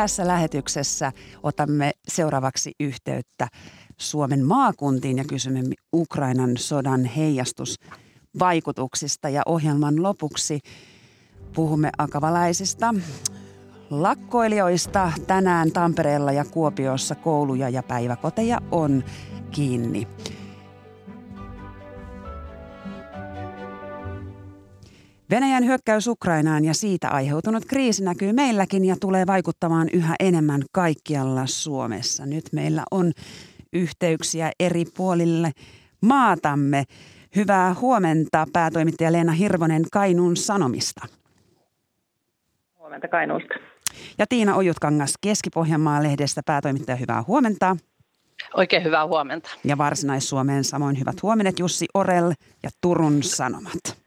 [0.00, 3.48] Tässä lähetyksessä otamme seuraavaksi yhteyttä
[3.96, 5.62] Suomen maakuntiin ja kysymme
[5.94, 9.28] Ukrainan sodan heijastusvaikutuksista.
[9.28, 10.60] Ja ohjelman lopuksi
[11.54, 12.94] puhumme akavalaisista
[13.90, 15.12] lakkoilijoista.
[15.26, 19.04] Tänään Tampereella ja Kuopiossa kouluja ja päiväkoteja on
[19.50, 20.08] kiinni.
[25.30, 31.46] Venäjän hyökkäys Ukrainaan ja siitä aiheutunut kriisi näkyy meilläkin ja tulee vaikuttamaan yhä enemmän kaikkialla
[31.46, 32.26] Suomessa.
[32.26, 33.12] Nyt meillä on
[33.72, 35.52] yhteyksiä eri puolille
[36.00, 36.84] maatamme.
[37.36, 41.06] Hyvää huomenta päätoimittaja Leena Hirvonen Kainuun Sanomista.
[42.78, 43.54] Huomenta Kainuusta.
[44.18, 47.76] Ja Tiina Ojutkangas Keski-Pohjanmaan lehdestä päätoimittaja, hyvää huomenta.
[48.54, 49.50] Oikein hyvää huomenta.
[49.64, 54.00] Ja Varsinais-Suomeen samoin hyvät huomenet Jussi Orel ja Turun Sanomat.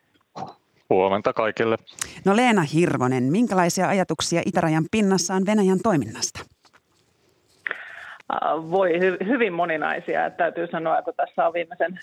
[0.93, 1.77] Huomenta kaikille.
[2.25, 6.39] No Leena Hirvonen, minkälaisia ajatuksia itärajan pinnassa on Venäjän toiminnasta?
[8.33, 10.25] Äh, voi hy- hyvin moninaisia.
[10.25, 11.99] Että täytyy sanoa, että tässä on viimeisen,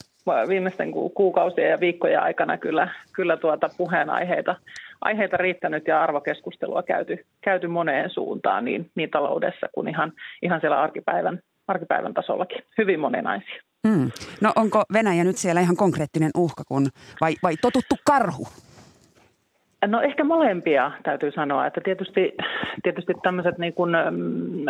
[0.49, 4.57] viimeisten kuukausien ja viikkojen aikana kyllä, kyllä tuota puheenaiheita
[5.01, 10.81] aiheita riittänyt ja arvokeskustelua käyty, käyty moneen suuntaan niin, niin taloudessa kuin ihan, ihan siellä
[10.81, 12.63] arkipäivän, arkipäivän tasollakin.
[12.79, 13.63] Hyvin moninaisia.
[13.89, 14.11] Hmm.
[14.41, 16.89] No onko Venäjä nyt siellä ihan konkreettinen uhka kun,
[17.21, 18.47] vai, vai totuttu karhu?
[19.87, 22.35] No ehkä molempia täytyy sanoa, että tietysti,
[22.83, 24.65] tietysti tämmöiset niin kuin, mm,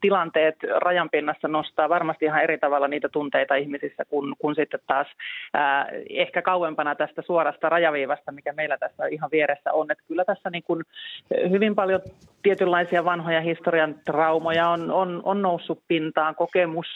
[0.00, 5.06] tilanteet rajanpinnassa nostaa varmasti ihan eri tavalla niitä tunteita ihmisissä kuin, kuin sitten taas
[5.56, 9.90] äh, ehkä kauempana tästä suorasta rajaviivasta, mikä meillä tässä ihan vieressä on.
[9.90, 10.82] Että kyllä tässä niin kuin
[11.50, 12.00] hyvin paljon
[12.42, 16.86] tietynlaisia vanhoja historian traumoja on, on, on noussut pintaan, kokemus,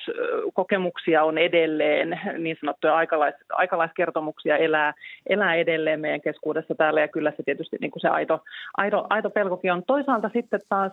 [0.55, 4.95] kokemuksia on edelleen, niin sanottuja aikalais, aikalaiskertomuksia elää,
[5.27, 7.01] elää edelleen meidän keskuudessa täällä.
[7.01, 8.45] Ja kyllä se tietysti niin kuin se aito,
[8.77, 9.83] aito, aito pelkokin on.
[9.87, 10.93] Toisaalta sitten taas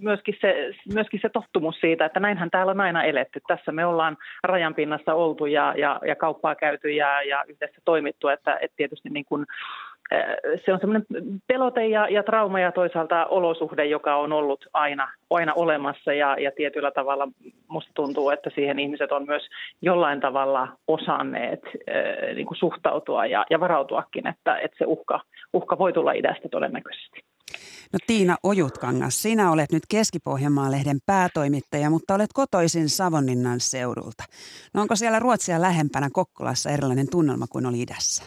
[0.00, 3.40] myöskin, se, myöskin se tottumus siitä, että näinhän täällä on aina eletty.
[3.48, 8.58] Tässä me ollaan rajanpinnassa oltu ja, ja, ja kauppaa käyty ja, ja yhdessä toimittu, että,
[8.60, 9.46] että tietysti niin kuin,
[10.64, 11.06] se on semmoinen
[11.46, 16.50] pelote ja, ja trauma ja toisaalta olosuhde, joka on ollut aina, aina olemassa ja, ja
[16.56, 17.28] tietyllä tavalla
[17.68, 19.42] musta tuntuu, että siihen ihmiset on myös
[19.82, 25.20] jollain tavalla osanneet äh, niin kuin suhtautua ja, ja varautuakin, että, että se uhka,
[25.52, 27.20] uhka voi tulla idästä todennäköisesti.
[27.92, 34.24] No Tiina Ojutkangas, sinä olet nyt Keski-Pohjanmaan-lehden päätoimittaja, mutta olet kotoisin Savonlinnan seudulta.
[34.74, 38.22] No onko siellä Ruotsia lähempänä Kokkolassa erilainen tunnelma kuin oli idässä?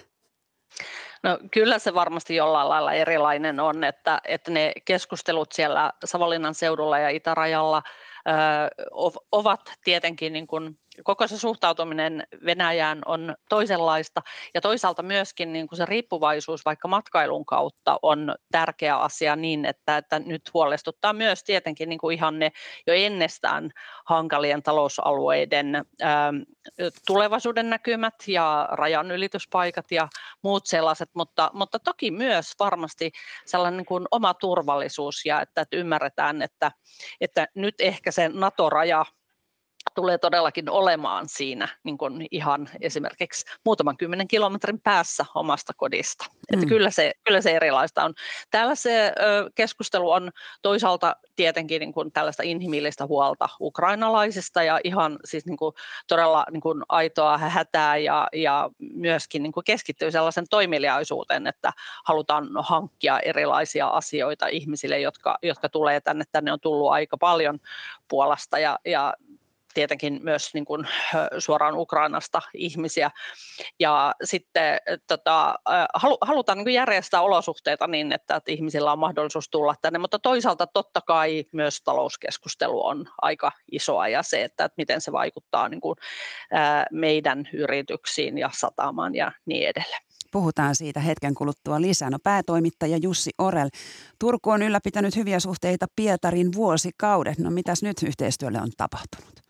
[1.26, 7.00] No kyllä se varmasti jollain lailla erilainen on, että, että ne keskustelut siellä Savonlinnan seudulla
[7.00, 7.84] ja itärajalla
[9.32, 14.22] ovat tietenkin niin kuin koko se suhtautuminen Venäjään on toisenlaista.
[14.54, 19.98] Ja toisaalta myöskin niin kuin se riippuvaisuus vaikka matkailun kautta on tärkeä asia niin, että,
[19.98, 22.52] että nyt huolestuttaa myös tietenkin niin kuin ihan ne
[22.88, 23.72] jo ennestään
[24.06, 26.34] hankalien talousalueiden ää,
[27.08, 30.08] tulevaisuuden näkymät ja rajanylityspaikat ja
[30.42, 33.12] muut sellaiset, mutta, mutta toki myös varmasti
[33.46, 36.72] sellainen niin kuin oma turvallisuus ja että, että ymmärretään, että,
[37.22, 39.06] että nyt ehkä se NATO-raja
[39.96, 46.26] tulee todellakin olemaan siinä niin kuin ihan esimerkiksi muutaman kymmenen kilometrin päässä omasta kodista.
[46.30, 46.40] Mm.
[46.54, 48.14] Että kyllä, se, kyllä se erilaista on.
[48.52, 50.32] Täällä se ö, keskustelu on
[50.62, 55.76] toisaalta tietenkin niin kuin tällaista inhimillistä huolta ukrainalaisista ja ihan siis niin kuin
[56.08, 61.74] todella niin kuin aitoa hätää ja, ja myöskin niin kuin keskittyy sellaisen toimeliaisuuteen, että
[62.06, 66.24] halutaan hankkia erilaisia asioita ihmisille, jotka, jotka tulee tänne.
[66.32, 67.60] Tänne on tullut aika paljon
[68.08, 69.14] Puolasta ja, ja
[69.76, 70.88] tietenkin myös niin kuin,
[71.40, 73.12] suoraan Ukrainasta ihmisiä.
[73.80, 75.56] Ja sitten tota,
[76.22, 81.02] halutaan niin järjestää olosuhteita niin, että, että ihmisillä on mahdollisuus tulla tänne, mutta toisaalta totta
[81.02, 85.96] kai myös talouskeskustelu on aika isoa ja se, että, että miten se vaikuttaa niin kuin,
[86.92, 90.02] meidän yrityksiin ja satamaan ja niin edelleen.
[90.32, 92.10] Puhutaan siitä hetken kuluttua lisää.
[92.10, 93.70] No päätoimittaja Jussi Orel.
[94.20, 97.40] Turku on ylläpitänyt hyviä suhteita Pietarin vuosikaudet.
[97.40, 99.45] No mitäs nyt yhteistyölle on tapahtunut?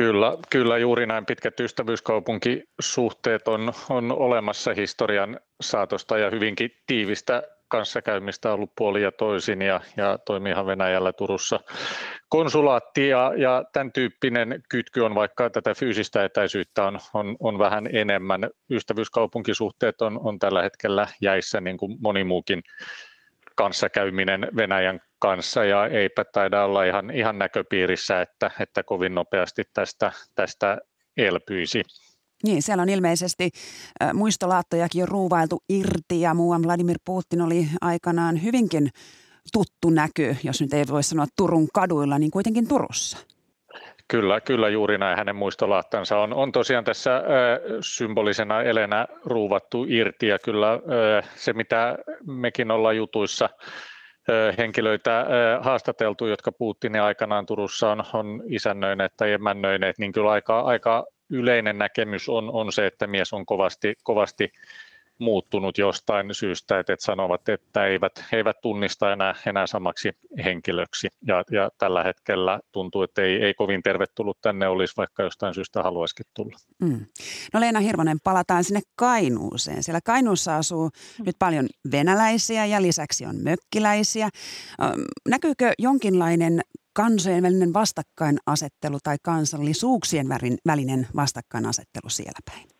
[0.00, 8.48] Kyllä, kyllä juuri näin pitkät ystävyyskaupunkisuhteet on, on olemassa historian saatosta ja hyvinkin tiivistä kanssakäymistä
[8.48, 11.60] on ollut puoli ja toisin ja, ja toimiihan Venäjällä Turussa
[12.28, 17.88] konsulaatti ja, ja tämän tyyppinen kytky on, vaikka tätä fyysistä etäisyyttä on, on, on vähän
[17.92, 18.50] enemmän.
[18.70, 22.62] Ystävyyskaupunkisuhteet on, on tällä hetkellä jäissä niin kuin moni muukin
[23.56, 30.12] kanssakäyminen Venäjän kanssa ja eipä taida olla ihan, ihan näköpiirissä, että, että kovin nopeasti tästä,
[30.34, 30.78] tästä
[31.16, 31.82] elpyisi.
[32.44, 33.50] Niin, siellä on ilmeisesti
[34.02, 38.88] äh, muistolaattojakin jo ruuvailtu irti ja muuan Vladimir Putin oli aikanaan hyvinkin
[39.52, 43.18] tuttu näky, jos nyt ei voi sanoa Turun kaduilla, niin kuitenkin Turussa.
[44.08, 47.22] Kyllä, kyllä juuri näin hänen muistolaattansa on, on tosiaan tässä ö,
[47.80, 50.78] symbolisena elenä ruuvattu irti ja kyllä ö,
[51.34, 53.48] se mitä mekin ollaan jutuissa
[54.58, 55.26] henkilöitä
[55.60, 61.78] haastateltu, jotka Putinin aikanaan Turussa on, on isännöineet tai emännöineet, niin kyllä aika, aika yleinen
[61.78, 64.52] näkemys on, on se, että mies on kovasti, kovasti
[65.20, 70.12] muuttunut jostain syystä, että, että sanovat, että eivät, he eivät tunnista enää, enää samaksi
[70.44, 71.08] henkilöksi.
[71.26, 75.82] Ja, ja tällä hetkellä tuntuu, että ei, ei kovin tervetullut tänne olisi, vaikka jostain syystä
[75.82, 76.56] haluaisikin tulla.
[76.80, 77.06] Mm.
[77.52, 79.82] No Leena Hirvonen, palataan sinne Kainuuseen.
[79.82, 81.24] Siellä Kainuussa asuu mm.
[81.24, 84.28] nyt paljon venäläisiä ja lisäksi on mökkiläisiä.
[85.28, 86.60] Näkyykö jonkinlainen
[86.92, 90.28] kansojen välinen vastakkainasettelu tai kansallisuuksien
[90.66, 92.79] välinen vastakkainasettelu siellä päin?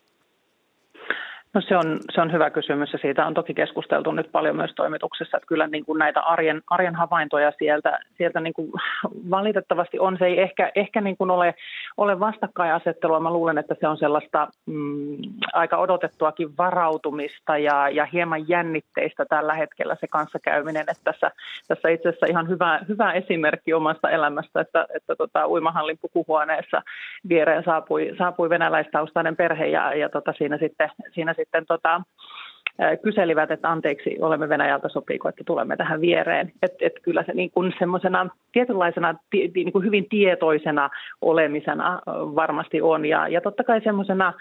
[1.53, 4.71] No se on, se on hyvä kysymys ja siitä on toki keskusteltu nyt paljon myös
[4.75, 8.71] toimituksessa, että kyllä niin kuin näitä arjen, arjen havaintoja sieltä, sieltä niin kuin
[9.35, 10.17] valitettavasti on.
[10.19, 11.55] Se ei ehkä, ehkä niin kuin ole,
[11.97, 13.19] ole vastakkainasettelua.
[13.19, 15.17] Mä luulen, että se on sellaista mm,
[15.53, 20.81] aika odotettuakin varautumista ja, ja hieman jännitteistä tällä hetkellä se kanssakäyminen.
[20.81, 21.31] Että tässä,
[21.67, 26.81] tässä itse asiassa ihan hyvä, hyvä esimerkki omasta elämästä, että, että tota, uimahallin pukuhuoneessa
[27.29, 32.01] viereen saapui, saapui venäläistaustainen perhe ja, ja tota, siinä sitten, siinä sitten tota,
[33.03, 36.51] kyselivät, että anteeksi, olemme Venäjältä, sopiiko, että tulemme tähän viereen.
[36.61, 40.89] Että et kyllä se niin semmoisena tietynlaisena niin kuin hyvin tietoisena
[41.21, 43.05] olemisena varmasti on.
[43.05, 44.33] Ja, ja totta kai semmoisena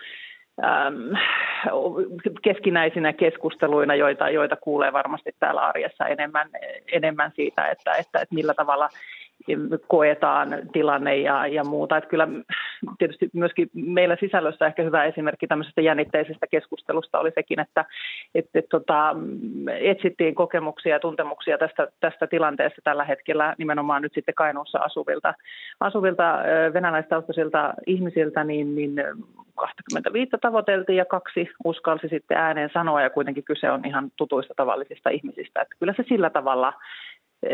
[2.42, 6.48] keskinäisinä keskusteluina, joita, joita kuulee varmasti täällä arjessa enemmän,
[6.92, 8.88] enemmän siitä, että, että, että millä tavalla
[9.86, 11.96] koetaan tilanne ja, ja muuta.
[11.96, 12.28] Että kyllä
[12.98, 17.84] tietysti myöskin meillä sisällössä ehkä hyvä esimerkki tämmöisestä jännitteisestä keskustelusta oli sekin, että
[18.34, 19.16] et, et, tota,
[19.80, 25.34] etsittiin kokemuksia ja tuntemuksia tästä, tästä tilanteesta tällä hetkellä nimenomaan nyt sitten Kainuussa asuvilta,
[25.80, 26.38] asuvilta
[26.74, 28.94] venäläistaustaisilta ihmisiltä, niin, niin
[29.54, 35.10] 25 tavoiteltiin ja kaksi uskalsi sitten ääneen sanoa ja kuitenkin kyse on ihan tutuista tavallisista
[35.10, 35.62] ihmisistä.
[35.62, 36.72] Että kyllä se sillä tavalla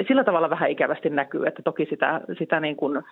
[0.09, 3.03] sillä tavalla vähän ikävästi näkyy, että toki sitä, sitä niin kuin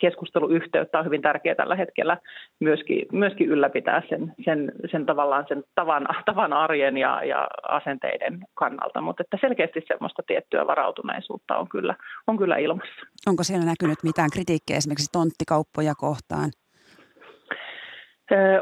[0.00, 2.16] keskusteluyhteyttä on hyvin tärkeää tällä hetkellä
[2.60, 9.00] myöskin, myöskin ylläpitää sen, sen, sen tavallaan sen tavan, tavan arjen ja, ja asenteiden kannalta,
[9.00, 11.94] mutta että selkeästi semmoista tiettyä varautuneisuutta on kyllä,
[12.26, 13.06] on kyllä ilmassa.
[13.26, 16.50] Onko siellä näkynyt mitään kritiikkiä esimerkiksi tonttikauppoja kohtaan?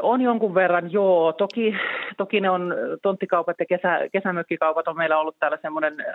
[0.01, 1.33] On jonkun verran, joo.
[1.33, 1.75] Toki,
[2.17, 6.05] toki ne on tonttikaupat ja kesä, kesämökkikaupat on meillä ollut täällä semmoinen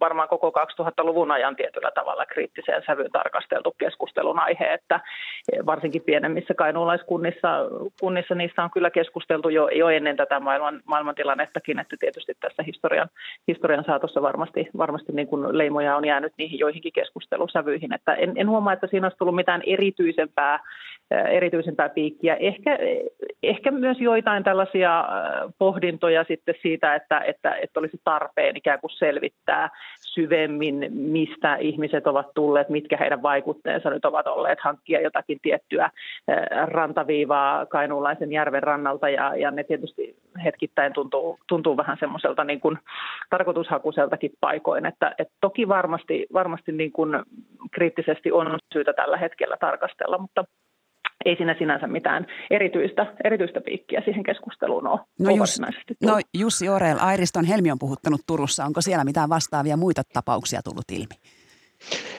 [0.00, 5.00] varmaan koko 2000-luvun ajan tietyllä tavalla kriittiseen sävyyn tarkasteltu keskustelun aihe, että
[5.66, 7.48] varsinkin pienemmissä kainuulaiskunnissa
[8.00, 13.08] kunnissa niistä on kyllä keskusteltu jo, jo ennen tätä maailman, maailmantilannettakin, että tietysti tässä historian,
[13.48, 18.48] historian saatossa varmasti, varmasti niin kuin leimoja on jäänyt niihin joihinkin keskustelusävyihin, että en, en
[18.48, 20.60] huomaa, että siinä olisi tullut mitään erityisempää,
[21.10, 22.34] erityisempää piikkiä.
[22.34, 22.78] Ehkä,
[23.42, 25.04] ehkä myös joitain tällaisia
[25.58, 32.26] pohdintoja sitten siitä, että, että, että olisi tarpeen ikään kuin selvittää syvemmin, mistä ihmiset ovat
[32.34, 35.90] tulleet, mitkä heidän vaikutteensa nyt ovat olleet, hankkia jotakin tiettyä
[36.66, 39.08] rantaviivaa kainuulaisen järven rannalta.
[39.08, 42.78] Ja, ja ne tietysti hetkittäin tuntuu, tuntuu vähän semmoiselta niin kuin
[43.30, 47.22] tarkoitushakuiseltakin paikoin, että, että toki varmasti, varmasti niin kuin
[47.70, 50.44] kriittisesti on syytä tällä hetkellä tarkastella, mutta
[51.24, 55.00] ei siinä sinänsä mitään erityistä, erityistä piikkiä siihen keskusteluun ole.
[55.18, 55.60] No, Jus,
[56.02, 58.64] no Jussi Orel, Airiston Helmi on puhuttanut Turussa.
[58.64, 61.14] Onko siellä mitään vastaavia muita tapauksia tullut ilmi?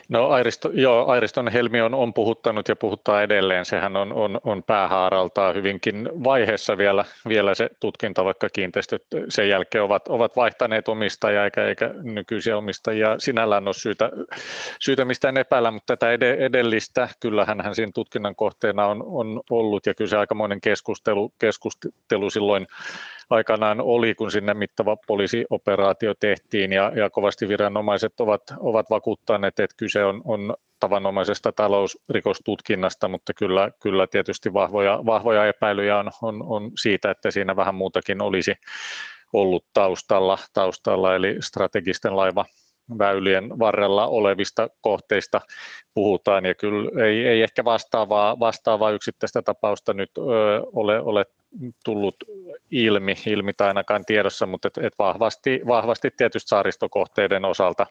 [0.10, 3.66] No Airisto, joo, Airiston Helmi on, on puhuttanut ja puhuttaa edelleen.
[3.66, 9.84] Sehän on, on, on päähaaraltaan hyvinkin vaiheessa vielä, vielä se tutkinta, vaikka kiinteistöt sen jälkeen
[9.84, 14.10] ovat, ovat vaihtaneet omistajia eikä, eikä nykyisiä omistajia sinällään ole syytä,
[14.80, 19.94] syytä mistään epäillä, mutta tätä edellistä, kyllähän hän siinä tutkinnan kohteena on, on ollut ja
[19.94, 22.68] kyllä se aikamoinen keskustelu, keskustelu silloin
[23.30, 29.78] aikanaan oli, kun sinne mittava poliisioperaatio tehtiin ja, ja kovasti viranomaiset ovat, ovat vakuuttaneet, että
[29.78, 36.72] kyse on, on tavanomaisesta talousrikostutkinnasta, mutta kyllä, kyllä tietysti vahvoja, vahvoja epäilyjä on, on, on
[36.82, 38.54] siitä, että siinä vähän muutakin olisi
[39.34, 42.46] ollut taustalla, taustalla eli strategisten laiva
[42.98, 45.42] väylien varrella olevista kohteista
[45.94, 50.22] puhutaan, ja kyllä ei, ei ehkä vastaavaa, vastaavaa yksittäistä tapausta nyt ö,
[50.74, 51.26] ole, ole
[51.86, 52.16] tullut
[52.72, 57.86] ilmi, ilmi tai ainakaan tiedossa, mutta et, et vahvasti, vahvasti tietysti saaristokohteiden osalta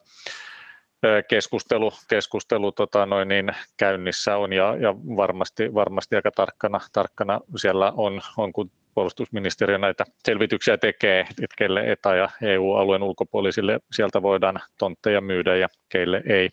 [1.29, 7.93] keskustelu, keskustelu tota noin niin, käynnissä on ja, ja varmasti, varmasti aika tarkkana, tarkkana siellä
[7.97, 14.61] on, on, kun puolustusministeriö näitä selvityksiä tekee, että kelle ETA- ja EU-alueen ulkopuolisille sieltä voidaan
[14.79, 16.51] tontteja myydä ja keille ei.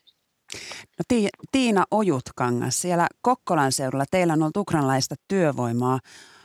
[1.00, 1.20] No
[1.52, 6.00] Tiina Ojutkangas, siellä Kokkolan seudulla teillä on ollut ukrainalaista työvoimaa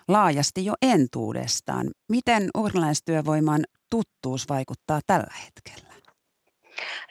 [0.08, 1.90] laajasti jo entuudestaan.
[2.08, 5.87] Miten ukrainalaistyövoiman tuttuus vaikuttaa tällä hetkellä?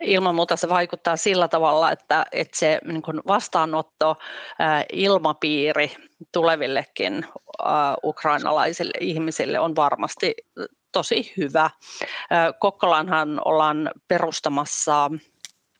[0.02, 4.16] Ilman muuta se vaikuttaa sillä tavalla, että, että se niin kuin vastaanotto,
[4.60, 5.96] ää, ilmapiiri
[6.32, 7.26] tulevillekin
[7.66, 10.36] ää, ukrainalaisille ihmisille on varmasti
[10.92, 11.70] tosi hyvä.
[12.60, 15.12] Kokkolanhan ollaan perustamassa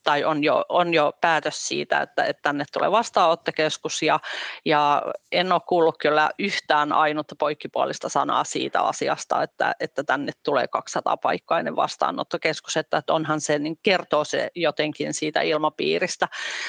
[0.08, 4.20] tai on jo, on jo päätös siitä, että, että tänne tulee vastaanottokeskus ja,
[4.66, 10.68] ja en ole kuullut kyllä yhtään ainutta poikkipuolista sanaa siitä asiasta, että, että tänne tulee
[10.68, 16.28] 200 paikkainen vastaanottokeskus, että, että onhan se, niin kertoo se jotenkin siitä ilmapiiristä.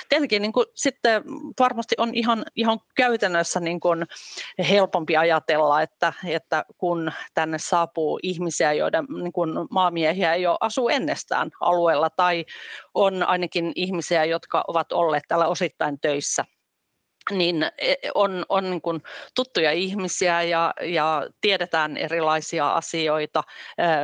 [0.08, 1.22] Tietenkin niin kuin, sitten
[1.58, 4.06] varmasti on ihan, ihan käytännössä niin kuin
[4.70, 10.88] helpompi ajatella, että, että kun tänne saapuu ihmisiä, joiden niin kuin maamiehiä ei ole asu
[10.88, 12.44] ennestään alueella tai
[12.98, 16.44] on ainakin ihmisiä, jotka ovat olleet täällä osittain töissä
[17.30, 19.02] niin e, on, on niin kuin
[19.34, 23.42] tuttuja ihmisiä ja, ja tiedetään erilaisia asioita,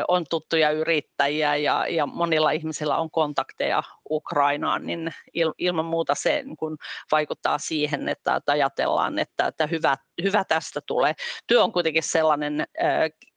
[0.09, 6.43] on tuttuja yrittäjiä ja, ja monilla ihmisillä on kontakteja Ukrainaan, niin il, ilman muuta se
[6.43, 6.79] niin
[7.13, 11.15] vaikuttaa siihen, että, että ajatellaan, että, että hyvä, hyvä tästä tulee.
[11.47, 12.65] Työ on kuitenkin sellainen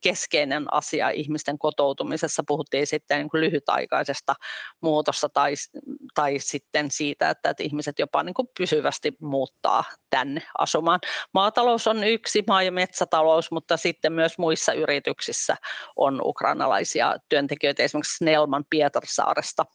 [0.01, 2.43] keskeinen asia ihmisten kotoutumisessa.
[2.47, 4.35] Puhuttiin sitten niin lyhytaikaisesta
[4.81, 5.53] muutosta tai,
[6.13, 10.99] tai sitten siitä, että, että ihmiset jopa niin kuin pysyvästi muuttaa tänne asumaan.
[11.33, 15.57] Maatalous on yksi, maa- ja metsätalous, mutta sitten myös muissa yrityksissä
[15.95, 19.65] on ukrainalaisia työntekijöitä, esimerkiksi Nelman Pietarsaaresta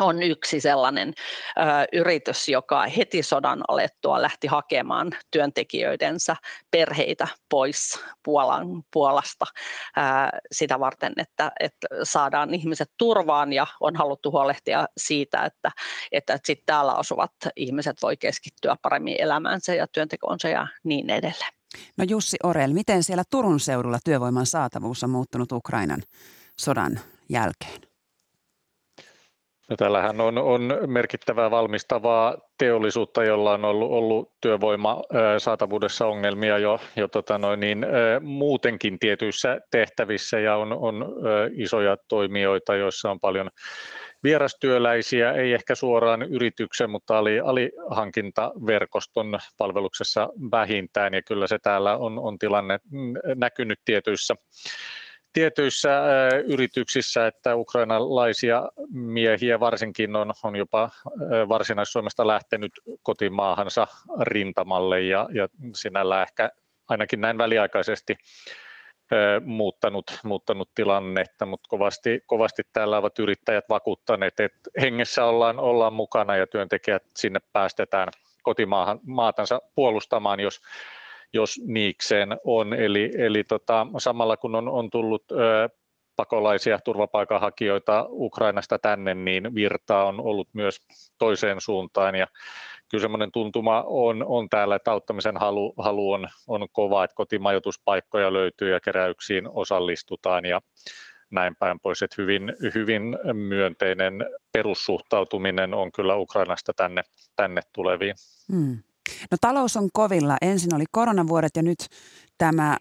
[0.00, 1.14] on yksi sellainen
[1.58, 6.36] ö, yritys, joka heti sodan alettua lähti hakemaan työntekijöidensä
[6.70, 9.46] perheitä pois Puolan, Puolasta
[9.98, 10.00] ö,
[10.52, 15.70] sitä varten, että, että saadaan ihmiset turvaan ja on haluttu huolehtia siitä, että,
[16.12, 21.52] että, että sitten täällä asuvat ihmiset voi keskittyä paremmin elämäänsä ja työntekoonsa ja niin edelleen.
[21.96, 26.02] No Jussi Orel, miten siellä Turun seudulla työvoiman saatavuus on muuttunut Ukrainan
[26.60, 27.95] sodan jälkeen?
[29.70, 35.02] No, täällähän on, on merkittävää valmistavaa teollisuutta, jolla on ollut, ollut työvoima
[35.38, 37.86] saatavuudessa ongelmia jo, jo tota noin, niin,
[38.20, 41.06] muutenkin tietyissä tehtävissä ja on, on
[41.52, 43.50] isoja toimijoita, joissa on paljon
[44.22, 52.18] vierastyöläisiä, ei ehkä suoraan yrityksen, mutta ali, alihankintaverkoston palveluksessa vähintään, ja kyllä se täällä on,
[52.18, 52.78] on tilanne
[53.34, 54.34] näkynyt tietyissä
[55.36, 55.90] tietyissä
[56.46, 60.90] yrityksissä, että ukrainalaisia miehiä varsinkin on, on jopa
[61.48, 62.72] varsinais-Suomesta lähtenyt
[63.02, 63.86] kotimaahansa
[64.20, 66.50] rintamalle ja, ja sinällä ehkä
[66.88, 68.16] ainakin näin väliaikaisesti
[69.44, 76.36] muuttanut, muuttanut tilannetta, mutta kovasti, kovasti täällä ovat yrittäjät vakuuttaneet, että hengessä ollaan, ollaan mukana
[76.36, 78.08] ja työntekijät sinne päästetään
[78.42, 80.60] kotimaahan maatansa puolustamaan, jos,
[81.32, 82.74] jos niikseen on.
[82.74, 85.68] Eli, eli tota, samalla kun on, on tullut ö,
[86.16, 90.80] pakolaisia turvapaikanhakijoita Ukrainasta tänne, niin virtaa on ollut myös
[91.18, 92.26] toiseen suuntaan ja
[92.90, 98.32] kyllä semmoinen tuntuma on, on täällä, että auttamisen halu, halu on, on kova, että kotimajoituspaikkoja
[98.32, 100.60] löytyy ja keräyksiin osallistutaan ja
[101.30, 103.02] näin päin pois, että hyvin, hyvin
[103.32, 104.12] myönteinen
[104.52, 107.02] perussuhtautuminen on kyllä Ukrainasta tänne,
[107.36, 108.14] tänne tuleviin.
[108.52, 108.78] Hmm.
[109.30, 110.36] No talous on kovilla.
[110.42, 111.78] Ensin oli koronavuodet ja nyt
[112.38, 112.76] tämä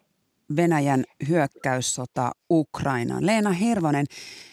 [0.55, 3.26] Venäjän hyökkäyssota Ukrainaan.
[3.26, 4.05] Leena Hirvonen,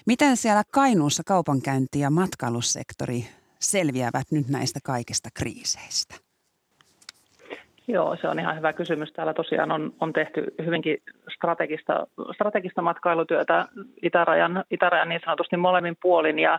[0.06, 3.24] miten siellä Kainuussa kaupankäynti ja matkailussektori
[3.60, 6.14] selviävät nyt näistä kaikista kriiseistä?
[7.88, 9.12] Joo, se on ihan hyvä kysymys.
[9.12, 10.98] Täällä tosiaan on, on tehty hyvinkin
[11.34, 13.68] strategista, strategista matkailutyötä
[14.02, 16.58] itärajan, itärajan niin sanotusti molemmin puolin ja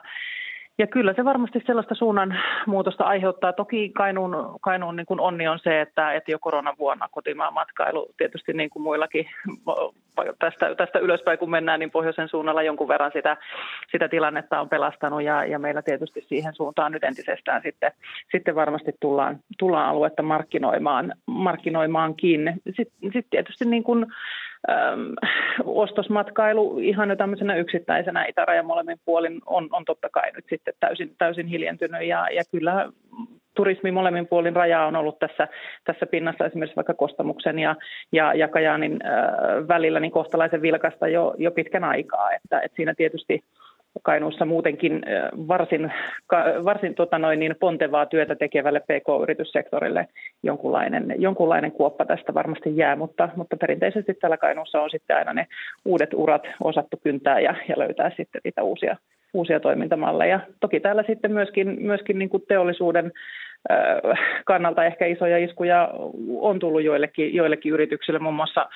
[0.78, 3.54] ja kyllä se varmasti sellaista suunnan muutosta aiheuttaa.
[3.54, 8.54] Toki Kainuun, Kainuun niin kuin onni on se, että, että jo koronavuonna kotimaan matkailu tietysti
[8.54, 9.26] niin kuin muillakin
[10.40, 13.38] tästä, tästä ylöspäin kun mennään, niin pohjoisen suunnalla jonkun verran sitä,
[13.92, 17.92] sitä tilannetta on pelastanut ja, ja meillä tietysti siihen suuntaan nyt entisestään sitten,
[18.32, 22.54] sitten varmasti tullaan, tullaan aluetta markkinoimaan, markkinoimaankin.
[22.66, 24.06] Sitten, sitten tietysti niin kuin,
[24.70, 25.14] äm,
[25.64, 31.16] ostosmatkailu ihan jo tämmöisenä yksittäisenä itärajan molemmin puolin on, on totta kai nyt sitten täysin,
[31.18, 32.90] täysin hiljentynyt ja, ja kyllä
[33.56, 35.48] turismi molemmin puolin rajaa on ollut tässä,
[35.84, 37.76] tässä pinnassa esimerkiksi vaikka Kostamuksen ja,
[38.12, 42.94] ja, ja Kajaanin äh, välillä niin kohtalaisen vilkasta jo, jo pitkän aikaa, että, että siinä
[42.96, 43.44] tietysti
[44.02, 45.02] Kainuussa muutenkin
[45.48, 45.94] varsin,
[46.66, 50.08] varsin tota noin, niin pontevaa työtä tekevälle PK-yrityssektorille
[50.44, 55.48] jonkunlainen, jonkunlainen kuoppa tästä varmasti jää, mutta, mutta perinteisesti täällä Kainuussa on sitten aina ne
[55.86, 58.98] uudet urat osattu kyntää ja, ja löytää sitten niitä uusia,
[59.34, 60.40] uusia toimintamalleja.
[60.60, 63.12] Toki täällä sitten myöskin, myöskin niin kuin teollisuuden
[64.46, 65.90] kannalta ehkä isoja iskuja
[66.40, 68.70] on tullut joillekin, joillekin yrityksille, muun muassa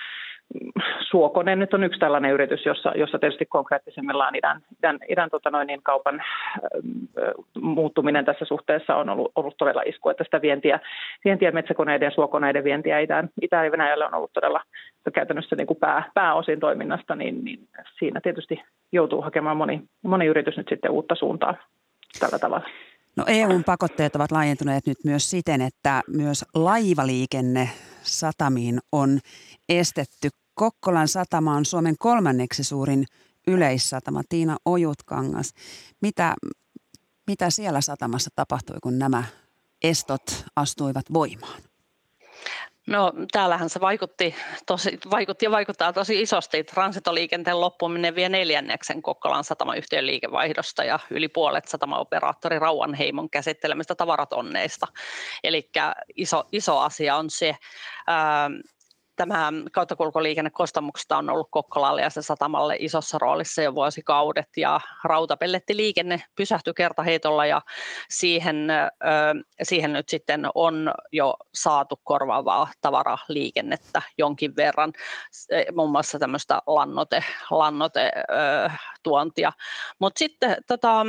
[1.09, 5.67] Suokonen nyt on yksi tällainen yritys, jossa, jossa tietysti konkreettisimmillaan idän, idän, idän tota noin,
[5.67, 7.31] niin kaupan äh,
[7.61, 10.79] muuttuminen tässä suhteessa on ollut, ollut todella isku, että sitä vientiä,
[11.25, 14.61] vientiä metsäkoneiden ja suokoneiden vientiä Itään, Itä- ja Venäjälle on ollut todella
[15.13, 17.67] käytännössä niin kuin pää, pääosin toiminnasta, niin, niin
[17.99, 21.55] siinä tietysti joutuu hakemaan moni, moni yritys nyt sitten uutta suuntaa
[22.19, 22.69] tällä tavalla.
[23.15, 27.69] No EUn pakotteet ovat laajentuneet nyt myös siten, että myös laivaliikenne
[28.07, 29.19] satamiin on
[29.69, 30.29] estetty.
[30.53, 33.05] Kokkolan satama on Suomen kolmanneksi suurin
[33.47, 34.21] yleissatama.
[34.29, 35.53] Tiina Ojutkangas,
[36.01, 36.35] mitä,
[37.27, 39.23] mitä siellä satamassa tapahtui, kun nämä
[39.83, 41.61] estot astuivat voimaan?
[42.87, 44.35] No täällähän se vaikutti,
[44.65, 46.63] tosi, vaikutti ja vaikuttaa tosi isosti.
[46.63, 54.87] Transitoliikenteen loppuminen vie neljänneksen Kokkolan satamayhtiön liikevaihdosta ja yli puolet satamaoperaattori Rauanheimon käsittelemistä tavaratonneista.
[55.43, 55.69] Eli
[56.15, 57.55] iso, iso asia on se.
[59.17, 66.21] Tämä kauttakulkoliikenne Kostamuksesta on ollut Kokkolalle ja se satamalle isossa roolissa jo vuosikaudet ja rautapellettiliikenne
[66.35, 67.61] pysähtyi kertaheitolla ja
[68.09, 68.67] siihen,
[69.63, 74.93] siihen nyt sitten on jo saatu korvaavaa tavaraliikennettä jonkin verran,
[75.75, 78.11] muun muassa tämmöistä lannote, lannote
[79.03, 79.51] tuontia.
[79.99, 81.05] Mutta sitten tota,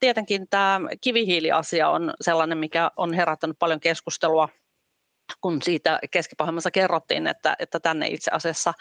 [0.00, 4.48] tietenkin tämä kivihiiliasia on sellainen, mikä on herättänyt paljon keskustelua
[5.40, 6.36] kun siitä keski
[6.72, 8.74] kerrottiin, että, että tänne itse asiassa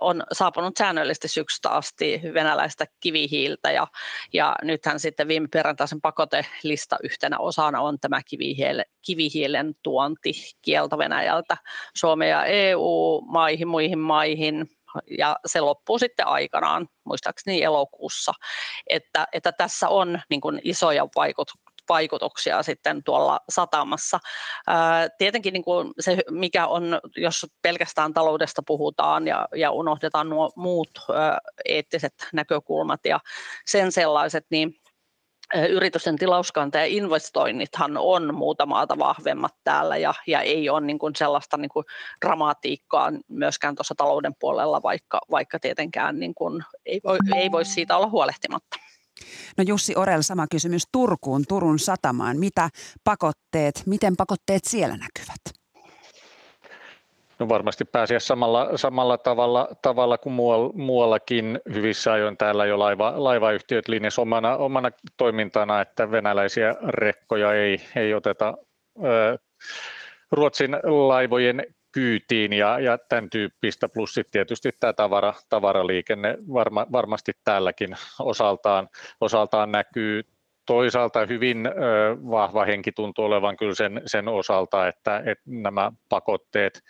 [0.00, 3.86] on saapunut säännöllisesti syksystä asti venäläistä kivihiiltä ja,
[4.32, 10.32] ja nythän sitten viime perjantaisen pakotelista yhtenä osana on tämä kivihiilen, kivihiilen tuonti
[10.62, 11.56] kielto Venäjältä
[11.96, 14.70] Suomeen ja EU-maihin, muihin maihin,
[15.18, 18.32] ja se loppuu sitten aikanaan, muistaakseni elokuussa,
[18.86, 24.18] että, että tässä on niin isoja vaikutuksia vaikutuksia sitten tuolla satamassa.
[25.18, 30.90] Tietenkin niin kuin se, mikä on, jos pelkästään taloudesta puhutaan ja, ja unohdetaan nuo muut
[31.64, 33.20] eettiset näkökulmat ja
[33.66, 34.74] sen sellaiset, niin
[35.68, 41.16] yritysten tilauskanta ja investoinnithan on muuta maata vahvemmat täällä ja, ja ei ole niin kuin
[41.16, 41.84] sellaista niin kuin
[42.26, 47.96] dramatiikkaa myöskään tuossa talouden puolella, vaikka, vaikka tietenkään niin kuin ei, voi, ei voi siitä
[47.96, 48.76] olla huolehtimatta.
[49.58, 52.36] No Jussi Orel, sama kysymys Turkuun, Turun satamaan.
[52.38, 52.68] Mitä
[53.04, 55.60] pakotteet, miten pakotteet siellä näkyvät?
[57.38, 60.32] No varmasti pääsiä samalla, samalla tavalla, tavalla kuin
[60.74, 67.80] muuallakin hyvissä ajoin täällä jo laiva, laivayhtiöt linjas omana, omana toimintana, että venäläisiä rekkoja ei,
[67.96, 68.54] ei oteta
[69.04, 69.38] ö,
[70.32, 77.32] Ruotsin laivojen kyytiin ja, ja tämän tyyppistä, plus sitten tietysti tämä tavara, tavaraliikenne varma, varmasti
[77.44, 78.88] täälläkin osaltaan,
[79.20, 80.22] osaltaan näkyy.
[80.66, 81.70] Toisaalta hyvin ö,
[82.30, 86.82] vahva henki tuntuu olevan kyllä sen, sen osalta, että, että nämä pakotteet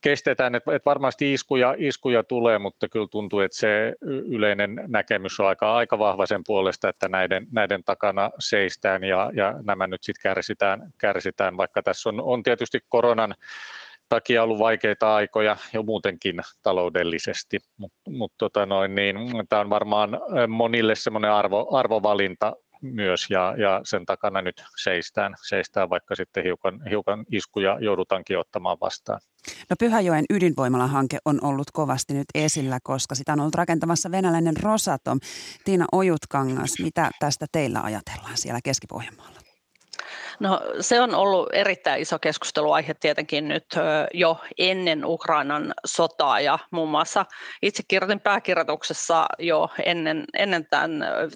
[0.00, 3.94] kestetään, että, että varmasti iskuja, iskuja tulee, mutta kyllä tuntuu, että se
[4.28, 9.54] yleinen näkemys on aika, aika vahva sen puolesta, että näiden, näiden takana seistään ja, ja
[9.62, 13.34] nämä nyt sitten kärsitään, kärsitään, vaikka tässä on, on tietysti koronan
[14.08, 19.16] takia ollut vaikeita aikoja jo muutenkin taloudellisesti, mutta mut, tota niin,
[19.48, 20.10] tämä on varmaan
[20.48, 26.80] monille semmoinen arvo, arvovalinta myös ja, ja, sen takana nyt seistään, seistään vaikka sitten hiukan,
[26.90, 29.20] hiukan iskuja joudutaankin ottamaan vastaan.
[29.70, 35.20] No Pyhäjoen ydinvoimalahanke on ollut kovasti nyt esillä, koska sitä on ollut rakentamassa venäläinen Rosatom.
[35.64, 39.47] Tiina Ojutkangas, mitä tästä teillä ajatellaan siellä Keski-Pohjanmaalla?
[40.40, 43.66] No se on ollut erittäin iso keskusteluaihe tietenkin nyt
[44.14, 47.26] jo ennen Ukrainan sotaa ja muun muassa
[47.62, 50.90] itse kirjoitin pääkirjoituksessa jo ennen, ennen tämän,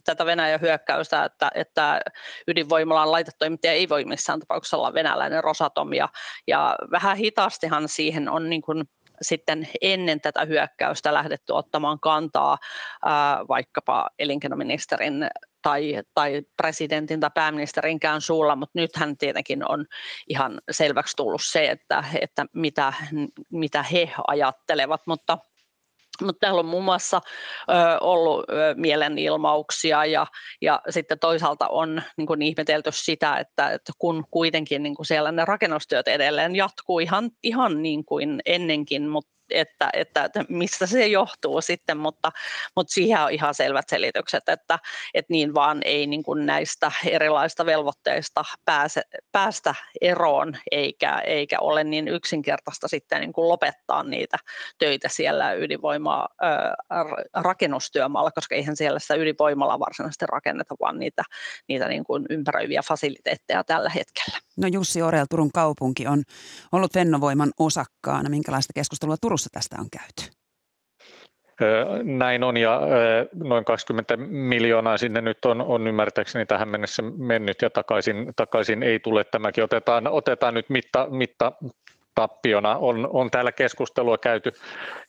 [0.04, 2.00] tätä Venäjän hyökkäystä, että, että
[2.48, 6.08] ydinvoimalan laitetoimittaja ei voi missään tapauksessa olla venäläinen Rosatom ja,
[6.46, 8.84] ja vähän hitaastihan siihen on niin kuin
[9.22, 12.58] sitten ennen tätä hyökkäystä lähdetty ottamaan kantaa
[13.04, 15.26] ää, vaikkapa elinkeinoministerin
[15.62, 19.86] tai, tai presidentin tai pääministerinkään suulla, mutta nythän tietenkin on
[20.28, 22.92] ihan selväksi tullut se, että, että mitä,
[23.50, 25.38] mitä he ajattelevat, mutta
[26.20, 27.20] mutta täällä on muun muassa
[27.70, 30.26] ö, ollut ö, mielenilmauksia ja,
[30.60, 35.32] ja sitten toisaalta on niin kuin ihmetelty sitä, että, että kun kuitenkin niin kuin siellä
[35.32, 41.06] ne rakennustyöt edelleen jatkuu ihan, ihan niin kuin ennenkin, mutta että, että, että mistä se
[41.06, 42.32] johtuu sitten, mutta,
[42.76, 44.78] mutta siihen on ihan selvät selitykset, että,
[45.14, 51.84] että niin vaan ei niin kuin näistä erilaisista velvoitteista pääse, päästä eroon, eikä, eikä ole
[51.84, 54.36] niin yksinkertaista sitten niin kuin lopettaa niitä
[54.78, 56.28] töitä siellä ydinvoimaa
[57.34, 61.22] rakennustyömaalla, koska eihän siellä sitä ydinvoimalla varsinaisesti rakenneta, vaan niitä,
[61.68, 64.38] niitä niin kuin ympäröiviä fasiliteetteja tällä hetkellä.
[64.56, 66.22] No Jussi Orel, Turun kaupunki on
[66.72, 68.30] ollut Fennovoiman osakkaana.
[68.30, 70.36] Minkälaista keskustelua Turussa tästä on käyty?
[72.02, 72.80] Näin on ja
[73.34, 79.00] noin 20 miljoonaa sinne nyt on, on ymmärtääkseni tähän mennessä mennyt ja takaisin, takaisin ei
[79.00, 79.24] tule.
[79.24, 81.52] Tämäkin otetaan, otetaan nyt mitta, mitta
[82.14, 82.76] tappiona.
[82.76, 84.52] On, on täällä keskustelua käyty,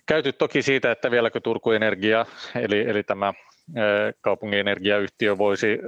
[0.05, 2.25] käyty toki siitä, että vieläkö Turku Energia,
[2.55, 3.33] eli, eli tämä
[4.21, 5.79] kaupungin energiayhtiö voisi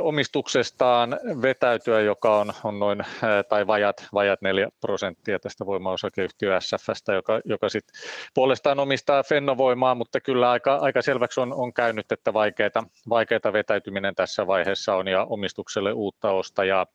[0.00, 3.02] omistuksestaan vetäytyä, joka on, on noin
[3.48, 7.84] tai vajat, vajat 4 prosenttia tästä voimaosakeyhtiö SFstä, joka, joka sit
[8.34, 14.14] puolestaan omistaa Fennovoimaa, mutta kyllä aika, aika selväksi on, on käynyt, että vaikeita, vaikeita vetäytyminen
[14.14, 16.86] tässä vaiheessa on ja omistukselle uutta ostajaa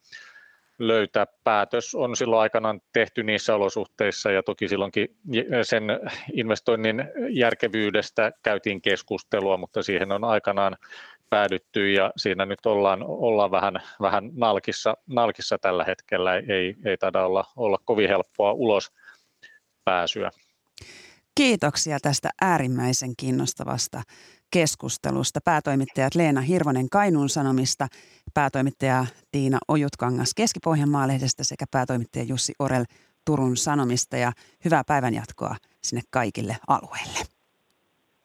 [0.80, 1.28] löytää.
[1.44, 5.16] Päätös on silloin aikanaan tehty niissä olosuhteissa ja toki silloinkin
[5.64, 5.84] sen
[6.34, 10.78] investoinnin järkevyydestä käytiin keskustelua, mutta siihen on aikanaan
[11.34, 16.36] päädytty ja siinä nyt ollaan, ollaan vähän, vähän nalkissa, nalkissa tällä hetkellä.
[16.36, 18.92] Ei, ei taida olla, olla kovin helppoa ulos
[19.86, 20.32] pääsyä.
[21.36, 24.02] Kiitoksia tästä äärimmäisen kiinnostavasta
[24.52, 25.40] keskustelusta.
[25.46, 27.88] Päätoimittajat Leena Hirvonen Kainuun Sanomista,
[28.34, 32.84] päätoimittaja Tiina Ojutkangas Keski-Pohjanmaalehdestä sekä päätoimittaja Jussi Orel
[33.26, 34.32] Turun Sanomista ja
[34.66, 37.20] hyvää päivänjatkoa sinne kaikille alueille.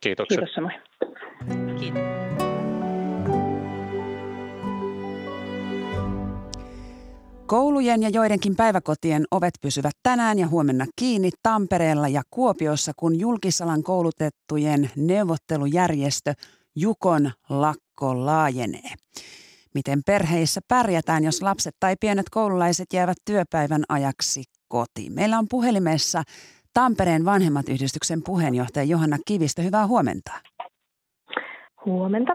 [0.01, 0.39] Kiitoksia.
[0.39, 0.75] Kiitos samoin.
[1.79, 2.38] Kiitos.
[7.49, 13.83] Koulujen ja joidenkin päiväkotien ovet pysyvät tänään ja huomenna kiinni Tampereella ja Kuopiossa, kun julkisalan
[13.83, 16.35] koulutettujen neuvottelujärjestö
[16.77, 18.91] Jukon lakko laajenee.
[19.75, 25.13] Miten perheissä pärjätään, jos lapset tai pienet koululaiset jäävät työpäivän ajaksi kotiin?
[25.13, 26.23] Meillä on puhelimessa
[26.75, 29.63] Tampereen vanhemmat yhdistyksen puheenjohtaja Johanna Kivistö.
[29.63, 30.33] Hyvää huomenta.
[31.85, 32.33] Huomenta.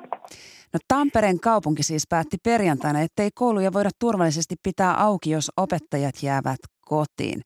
[0.73, 6.59] No Tampereen kaupunki siis päätti perjantaina, ettei kouluja voida turvallisesti pitää auki, jos opettajat jäävät
[6.81, 7.41] kotiin.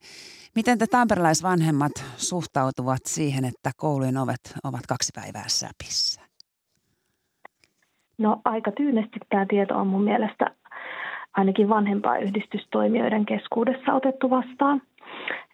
[0.54, 6.20] Miten te tamperelaisvanhemmat suhtautuvat siihen, että koulujen ovet ovat kaksi päivää säpissä?
[8.18, 10.50] No aika tyynesti tämä tieto on mun mielestä
[11.32, 14.82] ainakin vanhempaa yhdistystoimijoiden keskuudessa otettu vastaan.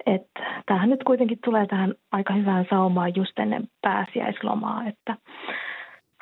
[0.07, 5.17] Että tämähän nyt kuitenkin tulee tähän aika hyvään saumaan just ennen pääsiäislomaa, että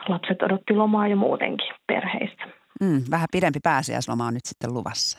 [0.08, 2.44] lapset odotti lomaa jo muutenkin perheistä.
[2.80, 5.18] Mm, vähän pidempi pääsiäisloma on nyt sitten luvassa.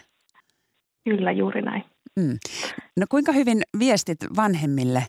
[1.03, 1.84] Kyllä, juuri näin.
[2.19, 2.38] Mm.
[2.99, 5.03] No kuinka hyvin viestit vanhemmille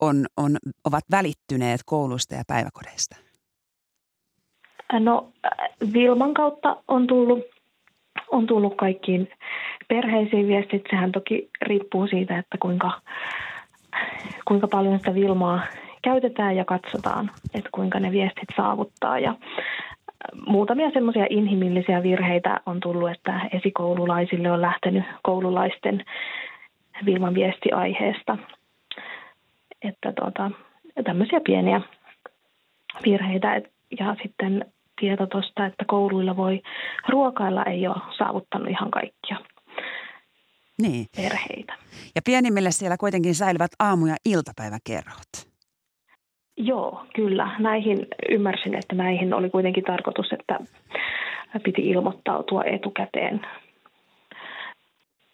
[0.00, 3.16] on, on, ovat välittyneet koulusta ja päiväkodeista?
[4.92, 5.32] No
[5.92, 7.44] Vilman kautta on tullut,
[8.30, 9.28] on tullut kaikkiin
[9.88, 10.82] perheisiin viestit.
[10.90, 13.00] Sehän toki riippuu siitä, että kuinka,
[14.48, 15.62] kuinka paljon sitä Vilmaa
[16.02, 19.18] käytetään ja katsotaan, että kuinka ne viestit saavuttaa.
[19.18, 19.34] Ja
[20.46, 26.04] muutamia semmoisia inhimillisiä virheitä on tullut, että esikoululaisille on lähtenyt koululaisten
[27.06, 28.38] Vilman viesti aiheesta.
[29.82, 30.50] Että tuota,
[31.04, 31.80] tämmöisiä pieniä
[33.04, 33.60] virheitä.
[33.98, 34.64] Ja sitten
[35.00, 36.62] tieto tuosta, että kouluilla voi
[37.08, 39.36] ruokailla, ei ole saavuttanut ihan kaikkia
[40.82, 41.06] niin.
[41.16, 41.74] perheitä.
[42.14, 45.47] Ja pienimmille siellä kuitenkin säilyvät aamu- ja iltapäiväkerhot.
[46.58, 47.56] Joo, kyllä.
[47.58, 50.58] Näihin ymmärsin, että näihin oli kuitenkin tarkoitus, että
[51.64, 53.40] piti ilmoittautua etukäteen.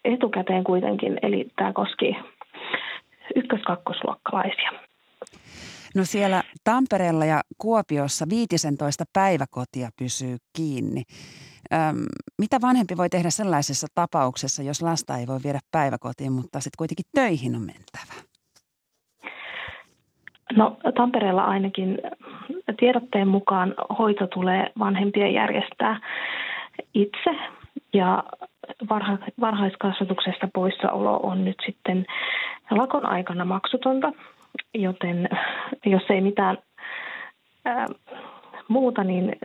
[0.03, 2.15] Etukäteen kuitenkin, eli tämä koski
[3.35, 4.71] ykkös-kakkosluokkalaisia.
[5.95, 11.03] No siellä Tampereella ja Kuopiossa 15 päiväkotia pysyy kiinni.
[11.73, 12.05] Öm,
[12.37, 17.05] mitä vanhempi voi tehdä sellaisessa tapauksessa, jos lasta ei voi viedä päiväkotiin, mutta sitten kuitenkin
[17.15, 18.34] töihin on mentävä?
[20.53, 21.97] No Tampereella ainakin
[22.79, 25.99] tiedotteen mukaan hoito tulee vanhempien järjestää
[26.93, 27.35] itse
[27.93, 28.23] ja
[28.89, 32.05] varha, varhaiskasvatuksesta poissaolo on nyt sitten
[32.71, 34.11] lakon aikana maksutonta,
[34.73, 35.29] joten
[35.85, 36.57] jos ei mitään
[37.65, 37.85] ää,
[38.67, 39.35] muuta, niin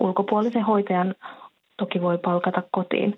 [0.00, 1.14] ulkopuolisen hoitajan
[1.76, 3.16] toki voi palkata kotiin.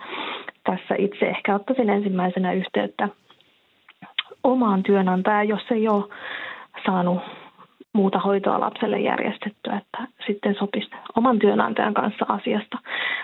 [0.65, 3.09] Tässä itse ehkä ottaisin ensimmäisenä yhteyttä
[4.45, 6.05] omaan työnantajaan, jos ei ole
[6.87, 7.23] saanut
[7.93, 12.79] muuta hoitoa lapselle järjestettyä, että sitten sopisi oman työnantajan kanssa asiasta.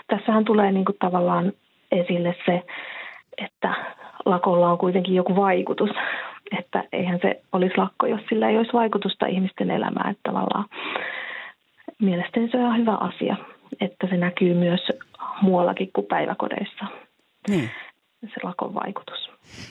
[0.07, 1.53] Tässähän tulee niin kuin tavallaan
[1.93, 2.63] esille se,
[3.39, 3.75] että
[4.25, 5.91] lakolla on kuitenkin joku vaikutus,
[6.59, 10.65] että eihän se olisi lakko, jos sillä ei olisi vaikutusta ihmisten elämään, että tavallaan
[11.99, 13.37] mielestäni se on hyvä asia,
[13.81, 14.81] että se näkyy myös
[15.43, 16.85] muuallakin kuin päiväkodeissa.
[17.49, 17.71] Niin.
[18.21, 19.31] Se lakon vaikutus.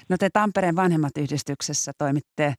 [0.10, 2.54] No te Tampereen vanhemmat yhdistyksessä toimitte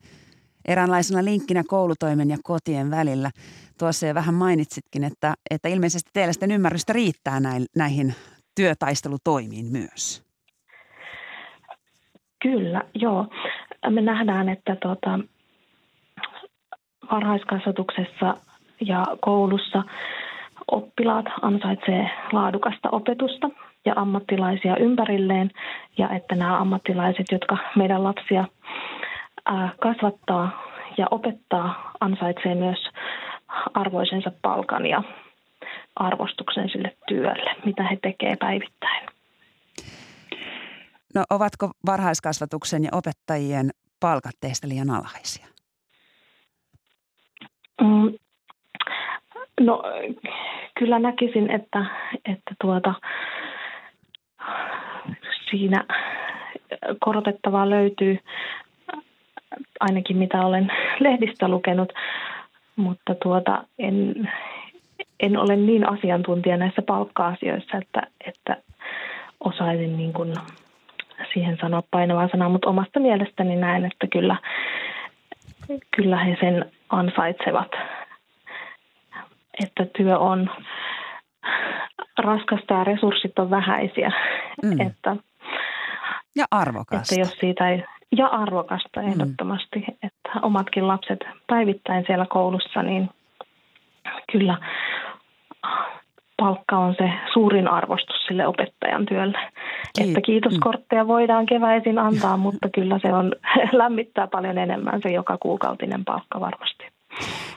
[0.69, 3.31] eräänlaisena linkkinä koulutoimen ja kotien välillä.
[3.79, 7.41] Tuossa jo vähän mainitsitkin, että, että ilmeisesti teillä sitten ymmärrystä riittää
[7.77, 8.15] näihin
[8.55, 10.23] työtaistelutoimiin myös.
[12.43, 13.27] Kyllä, joo.
[13.91, 15.19] Me nähdään, että tuota,
[17.11, 18.37] varhaiskasvatuksessa
[18.81, 19.83] ja koulussa
[20.71, 23.51] oppilaat ansaitsee laadukasta opetusta
[23.85, 25.51] ja ammattilaisia ympärilleen
[25.99, 28.45] ja että nämä ammattilaiset, jotka meidän lapsia
[29.81, 30.63] kasvattaa
[30.99, 32.79] ja opettaa, ansaitsee myös
[33.75, 35.03] arvoisensa palkan ja
[35.97, 39.09] arvostuksen sille työlle, mitä he tekevät päivittäin.
[41.15, 43.71] No ovatko varhaiskasvatuksen ja opettajien
[44.01, 45.47] palkat teistä liian alhaisia?
[47.81, 48.15] Mm,
[49.61, 49.83] no
[50.79, 51.87] kyllä näkisin, että,
[52.25, 52.95] että tuota,
[55.51, 55.85] siinä
[57.01, 58.19] korotettavaa löytyy
[59.81, 61.93] ainakin mitä olen lehdistä lukenut,
[62.77, 64.29] mutta tuota, en,
[65.21, 68.57] en ole niin asiantuntija näissä palkka-asioissa, että, että
[69.41, 70.35] osaisin niin kuin
[71.33, 74.37] siihen sanoa painavaa sanaa, mutta omasta mielestäni näen, että kyllä,
[75.97, 77.71] kyllä he sen ansaitsevat,
[79.63, 80.51] että työ on
[82.19, 84.13] raskasta ja resurssit on vähäisiä.
[84.63, 84.81] Mm.
[84.81, 85.17] Että,
[86.37, 87.15] ja arvokasta.
[87.15, 87.85] Että jos siitä ei,
[88.17, 89.09] ja arvokasta mm.
[89.09, 89.95] ehdottomasti, mm.
[90.03, 93.11] että omatkin lapset päivittäin siellä koulussa, niin
[94.33, 94.59] kyllä
[96.37, 99.39] palkka on se suurin arvostus sille opettajan työlle.
[99.39, 101.09] Kiit- että kiitoskortteja mm.
[101.09, 103.33] voidaan keväisin antaa, mutta kyllä se on
[103.73, 106.85] lämmittää paljon enemmän se joka kuukautinen palkka varmasti.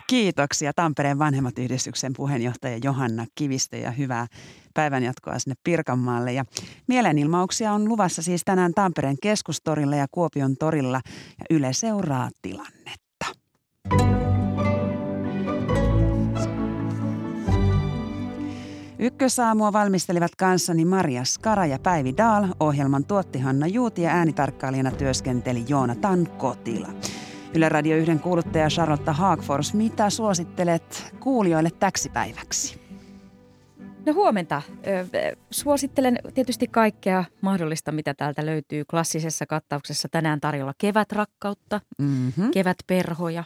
[0.10, 4.28] Kiitoksia Tampereen vanhemmat yhdistyksen puheenjohtaja Johanna Kivistö ja hyvää
[4.74, 6.34] päivänjatkoa sinne Pirkanmaalle.
[6.34, 6.46] Ja
[6.88, 11.02] mielenilmauksia on luvassa siis tänään Tampereen keskustorilla ja Kuopion torilla
[11.40, 13.26] ja Yle seuraa tilannetta.
[19.00, 22.48] Ykkösaamua valmistelivat kanssani Maria Skara ja Päivi Daal.
[22.60, 26.90] Ohjelman tuotti Hanna Juuti ja äänitarkkailijana työskenteli Joonatan Kotila.
[27.54, 32.82] Yle Radio 1 kuuluttaja Charlotte Haagfors, mitä suosittelet kuulijoille täksi päiväksi?
[34.06, 34.62] No huomenta.
[35.52, 40.10] Suosittelen tietysti kaikkea mahdollista, mitä täältä löytyy klassisessa kattauksessa.
[40.10, 42.52] Tänään tarjolla kevätrakkautta, mm-hmm.
[42.52, 43.44] kevätperhoja.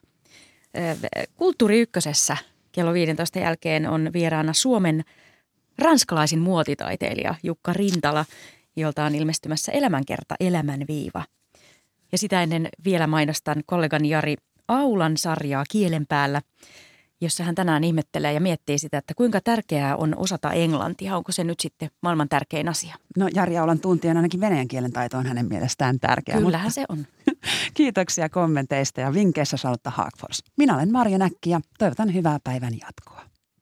[1.35, 2.37] Kulttuuri Ykkösessä
[2.71, 5.03] kello 15 jälkeen on vieraana Suomen
[5.79, 8.25] ranskalaisin muotitaiteilija Jukka Rintala,
[8.75, 11.23] jolta on ilmestymässä elämänkerta Elämänviiva.
[12.13, 14.35] Ja sitä ennen vielä mainostan kollegani Jari
[14.67, 16.41] Aulan sarjaa Kielen päällä,
[17.21, 21.17] jossa hän tänään ihmettelee ja miettii sitä, että kuinka tärkeää on osata englantia.
[21.17, 22.95] Onko se nyt sitten maailman tärkein asia?
[23.17, 26.41] No Jari Aulan tuntien ainakin venäjän kielen taito on hänen mielestään tärkeää.
[26.41, 26.75] Kyllähän mutta...
[26.75, 27.05] se on.
[27.73, 30.43] Kiitoksia kommenteista ja vinkkeissä Charlotte Haagfors.
[30.57, 33.32] Minä olen Marja Näkki ja toivotan hyvää päivän jatkoa.